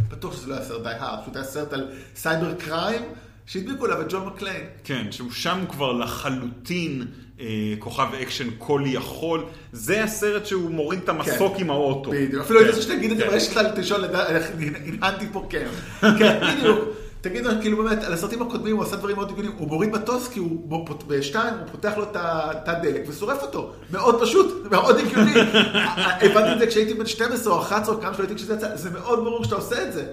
[0.10, 3.02] בטוח שזה לא היה סרט די הארד, פשוט היה סרט על cyber crime,
[3.46, 4.64] שהדביקו עליו את ג'ון מקליין.
[4.84, 7.06] כן, שם כבר לחלוטין
[7.40, 9.46] אה, כוכב אקשן כל יכול.
[9.72, 12.12] זה הסרט שהוא מוריד את המסוק עם האוטו.
[12.12, 13.80] בדיוק, אפילו כן, הייתי רוצה שתגיד את זה, כן.
[13.80, 14.52] לשאול, לדעת, איך
[14.86, 15.68] הנהנתי פה כן.
[16.02, 16.80] כן, בדיוק.
[17.22, 20.40] תגיד, כאילו באמת, על הסרטים הקודמים הוא עשה דברים מאוד הגיוניים, הוא מוריד מטוס כי
[20.40, 23.72] הוא, הוא בשתיים, הוא פותח לו את הדלק ושורף אותו.
[23.92, 25.34] מאוד פשוט, מאוד הגיוני.
[26.26, 28.90] הבנתי את זה כשהייתי בן 12 או 11 או כמה שלא הייתי כשזה יצא, זה
[28.90, 30.06] מאוד ברור שאתה עושה את זה.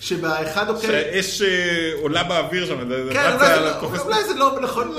[0.00, 0.88] שבאחד אוקיי...
[0.90, 4.00] שהאש אה, עולה באוויר שם, זה כן, אולי זה לא-.
[4.00, 4.94] אולי זה לא נכון,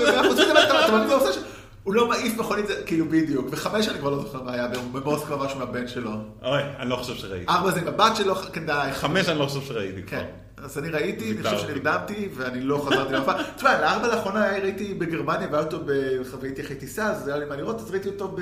[1.86, 3.46] הוא לא מעיף מכונית, כאילו בדיוק.
[3.50, 6.10] וחמש אני כבר לא זוכר מה היה, במוסקבה משהו מהבן שלו.
[6.42, 7.46] אוי, אני לא חושב שראיתי.
[7.48, 8.92] ארבע זה עם הבת שלו, כדאי.
[8.92, 10.10] חמש אני לא חושב שראיתי כבר.
[10.10, 10.24] כן.
[10.56, 11.58] אז אני ראיתי, אני חושב.
[11.58, 13.36] שנרדמתי, ואני לא חזרתי לאף פעם.
[13.56, 17.56] תשמע, לארבע לאחרונה ראיתי בגרמניה, והיה אותו, ב- והייתי אחרי טיסה, אז היה לי מה
[17.56, 18.36] לראות, אז ראיתי אותו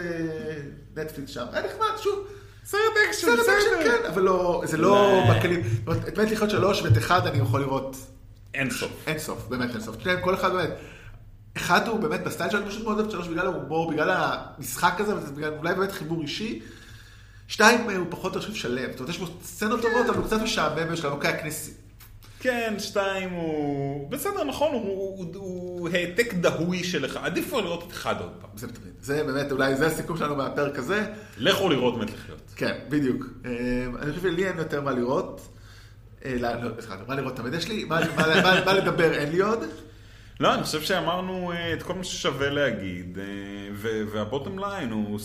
[0.94, 1.44] בנטפליקס שם.
[1.52, 2.26] היה נחמד, שוב.
[2.64, 3.84] סרט אקשן, סרט אקשן.
[3.84, 5.22] כן, אבל לא, זה לא.
[5.30, 5.60] בכלים.
[6.08, 7.96] את מת לחיות שלוש ואת אחד אני יכול לראות
[8.54, 8.90] אין סוף.
[9.06, 9.96] אין סוף, באמת אין סוף.
[10.00, 10.70] שניהם, כל אחד באמת.
[11.56, 14.94] אחד הוא באמת בסטייל שלו, אני פשוט מאוד אוהב את שלוש בגלל ההומור, בגלל המשחק
[15.00, 16.62] הזה, וזה בגלל אולי באמת חיבור אישי.
[17.48, 18.90] שתיים, הוא פחות, אני חושב, שלם.
[18.90, 21.72] זאת אומרת, יש בו סצנות טובות, אבל הוא קצת משעמם, יש לו, אוקיי, הכנסי...
[22.44, 24.10] כן, שתיים הוא...
[24.10, 24.82] בסדר, נכון, הוא-
[25.18, 27.20] הוא הוא העתק דהוי של אחד.
[27.24, 28.50] עדיף כבר לראות את אחד עוד פעם.
[28.56, 28.92] זה תמיד.
[29.00, 31.06] זה באמת, אולי זה הסיכום שלנו מהפרק הזה.
[31.38, 32.40] לכו לראות מת לחיות.
[32.56, 33.26] כן, בדיוק.
[33.44, 33.50] אה,
[34.02, 35.40] אני חושב שלי אין יותר מה לראות.
[36.24, 37.84] אה, לא, לא, סליחה, מה לראות תמיד יש לי?
[37.84, 39.64] מה- מה- מה- מה לדבר אין לי עוד?
[40.40, 43.24] לא, אני חושב שאמרנו אה, את כל מה ששווה להגיד, אה,
[43.74, 45.18] ו- וה bottom line הוא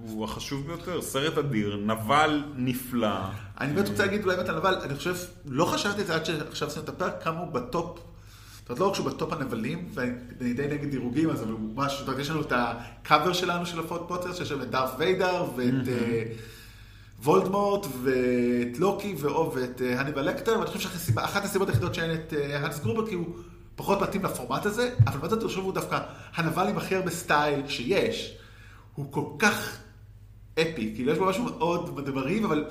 [0.00, 1.02] הוא החשוב ביותר.
[1.02, 3.18] סרט אדיר, נבל נפלא.
[3.60, 5.16] אני באמת רוצה להגיד אולי באמת על נבל, אני חושב,
[5.46, 7.98] לא חשבתי את זה עד שעכשיו עשינו את הפרק, כמה הוא בטופ,
[8.58, 12.08] זאת אומרת לא רק שהוא בטופ הנבלים, ואני די נגד דירוגים, אז הוא משהו, זאת
[12.08, 16.22] אומרת יש לנו את הקאבר שלנו של הפודקאסט, שיש שם את דארת' ויידר, ואת אה,
[17.22, 19.14] וולדמורט, ואת לוקי,
[19.54, 23.14] ואת אה, חניבעל לקטר, ואני חושב שאחת הסיבות היחידות שאין את אה, האנס גרובר, כי
[23.14, 23.26] הוא
[23.76, 25.98] פחות מתאים לפורמט הזה, אבל בצד אני חושב הוא דווקא
[26.34, 28.38] הנבל עם הכי הרבה סטייל שיש.
[28.98, 29.78] הוא כל כך
[30.54, 32.64] אפי, כאילו יש בו משהו מאוד מדברי, אבל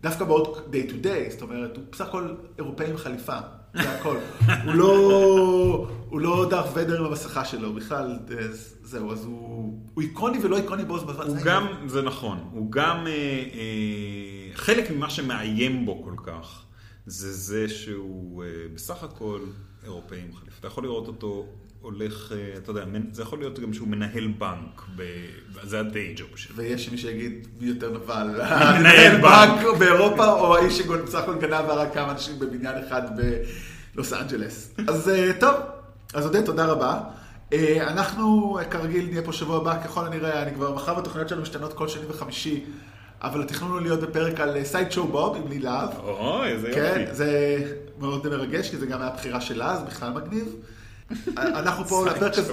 [0.00, 3.38] דווקא מאוד day to day, זאת אומרת, הוא בסך הכל אירופאי עם חליפה,
[3.74, 4.16] זה הכל.
[4.64, 8.46] הוא לא, הוא לא דארף ודר עם המסכה שלו, בכלל, אה,
[8.82, 11.14] זהו, אז הוא, הוא איקוני ולא איקוני בו זמן.
[11.14, 11.88] הוא זה גם, העניין.
[11.88, 13.12] זה נכון, הוא גם, אה,
[13.54, 16.62] אה, חלק ממה שמאיים בו כל כך,
[17.06, 19.40] זה זה שהוא אה, בסך הכל
[19.84, 20.56] אירופאי עם חליפה.
[20.58, 21.46] אתה יכול לראות אותו
[21.82, 25.02] הולך, אה, אתה יודע, זה יכול להיות גם שהוא מנהל בנק, ב,
[25.62, 26.56] זה הדיי ג'וב שלו.
[26.56, 28.26] ויש מי שיגיד מי יותר נבל,
[28.78, 29.78] מנהל בנק.
[29.78, 33.02] באירופה, או האיש שבסך הכל גנב והרג כמה אנשים בבניין אחד
[33.94, 34.74] בלוס אנג'לס.
[34.88, 35.54] אז אה, טוב,
[36.14, 37.00] אז עודד, תודה רבה.
[37.52, 41.72] אה, אנחנו כרגיל נהיה פה שבוע הבא, ככל הנראה, אני כבר, מחר בתוכניות שלנו משתנות
[41.72, 42.64] כל שני וחמישי,
[43.22, 45.88] אבל התכנון הוא להיות בפרק על Sideshow Bob עם לי להב.
[45.98, 47.14] אוי, איזה כן, יופי.
[47.14, 47.58] זה
[47.98, 50.56] מאוד מרגש, כי זה גם היה בחירה שלה, זה בכלל מגניב.
[51.36, 52.52] אנחנו פה לפרק הזה...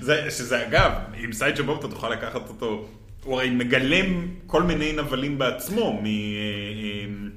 [0.00, 2.88] זה, שזה אגב, עם Sideshow Bob אתה תוכל לקחת אותו,
[3.24, 6.06] הוא הרי מגלם כל מיני נבלים בעצמו, מ...
[6.06, 7.30] אה, אה,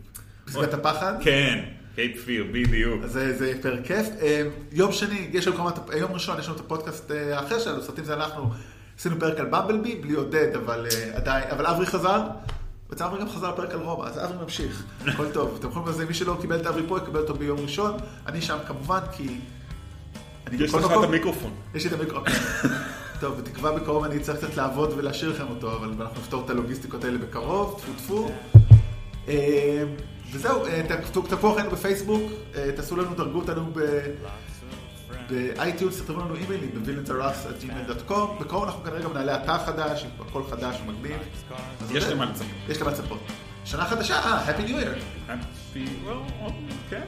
[0.46, 1.14] פסגת הפחד.
[1.22, 1.60] כן,
[1.96, 3.06] Cape Fear, בדיוק.
[3.06, 4.08] זה, זה פרק כיף.
[4.22, 8.04] אה, יום שני, יש לנו כמה, יום ראשון יש לנו את הפודקאסט האחר שלנו, סרטים
[8.04, 8.50] זה אנחנו.
[9.00, 12.22] עשינו פרק על במבלבי, בלי עודד, אבל עדיין, אבל אברי חזר,
[12.90, 15.58] בצד אברי גם חזר לפרק על רומא, אז אברי ממשיך, הכל טוב.
[15.60, 17.98] אתם יכולים לזה, מי שלא קיבל את אברי פה, יקבל אותו ביום ראשון.
[18.28, 19.28] אני שם כמובן, כי...
[20.60, 21.52] יש לך את המיקרופון.
[21.76, 22.34] יש לי את המיקרופון.
[23.22, 27.04] טוב, בתקווה בקרוב אני אצטרך קצת לעבוד ולהשאיר לכם אותו, אבל אנחנו נפתור את הלוגיסטיקות
[27.04, 28.32] האלה בקרוב, טפו טפו.
[29.28, 29.84] אה,
[30.32, 34.06] וזהו, אה, תעקבו אחרינו בפייסבוק, אה, תעשו לנו, דרגו אותנו ב-
[35.30, 38.42] ב iTunes, תכתבו לנו אימיילים ב-villainsarus.gmail.com.
[38.44, 41.18] בקרוב אנחנו כנראה גם נעלה אתר חדש, עם הכל חדש ומגניב.
[41.92, 42.48] יש למה לצפות.
[42.70, 43.20] יש למה לצפות.
[43.66, 45.32] שנה חדשה, אה, Happy New Year.
[45.76, 45.86] לפי,
[46.90, 47.02] כן,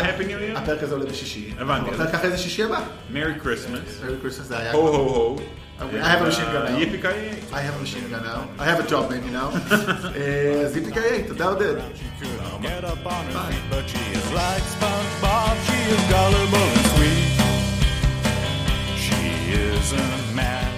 [0.00, 0.58] happy new year.
[0.58, 1.50] הפרק הזה עולה בשישי.
[1.58, 1.90] הבנתי.
[1.94, 2.80] אתה שישי הבא?
[3.12, 4.04] Merry Christmas.
[4.04, 4.72] Merry Christmas זה היה...
[4.72, 5.36] הו הו הו.
[5.78, 6.76] I have a machine gun now.
[7.52, 8.48] I have a machine gun now.
[8.58, 9.50] I have a job maybe now.
[10.64, 11.74] אז uh, yippee-ki-yay, תודה עודד.
[19.04, 19.20] She
[19.52, 20.75] is a man.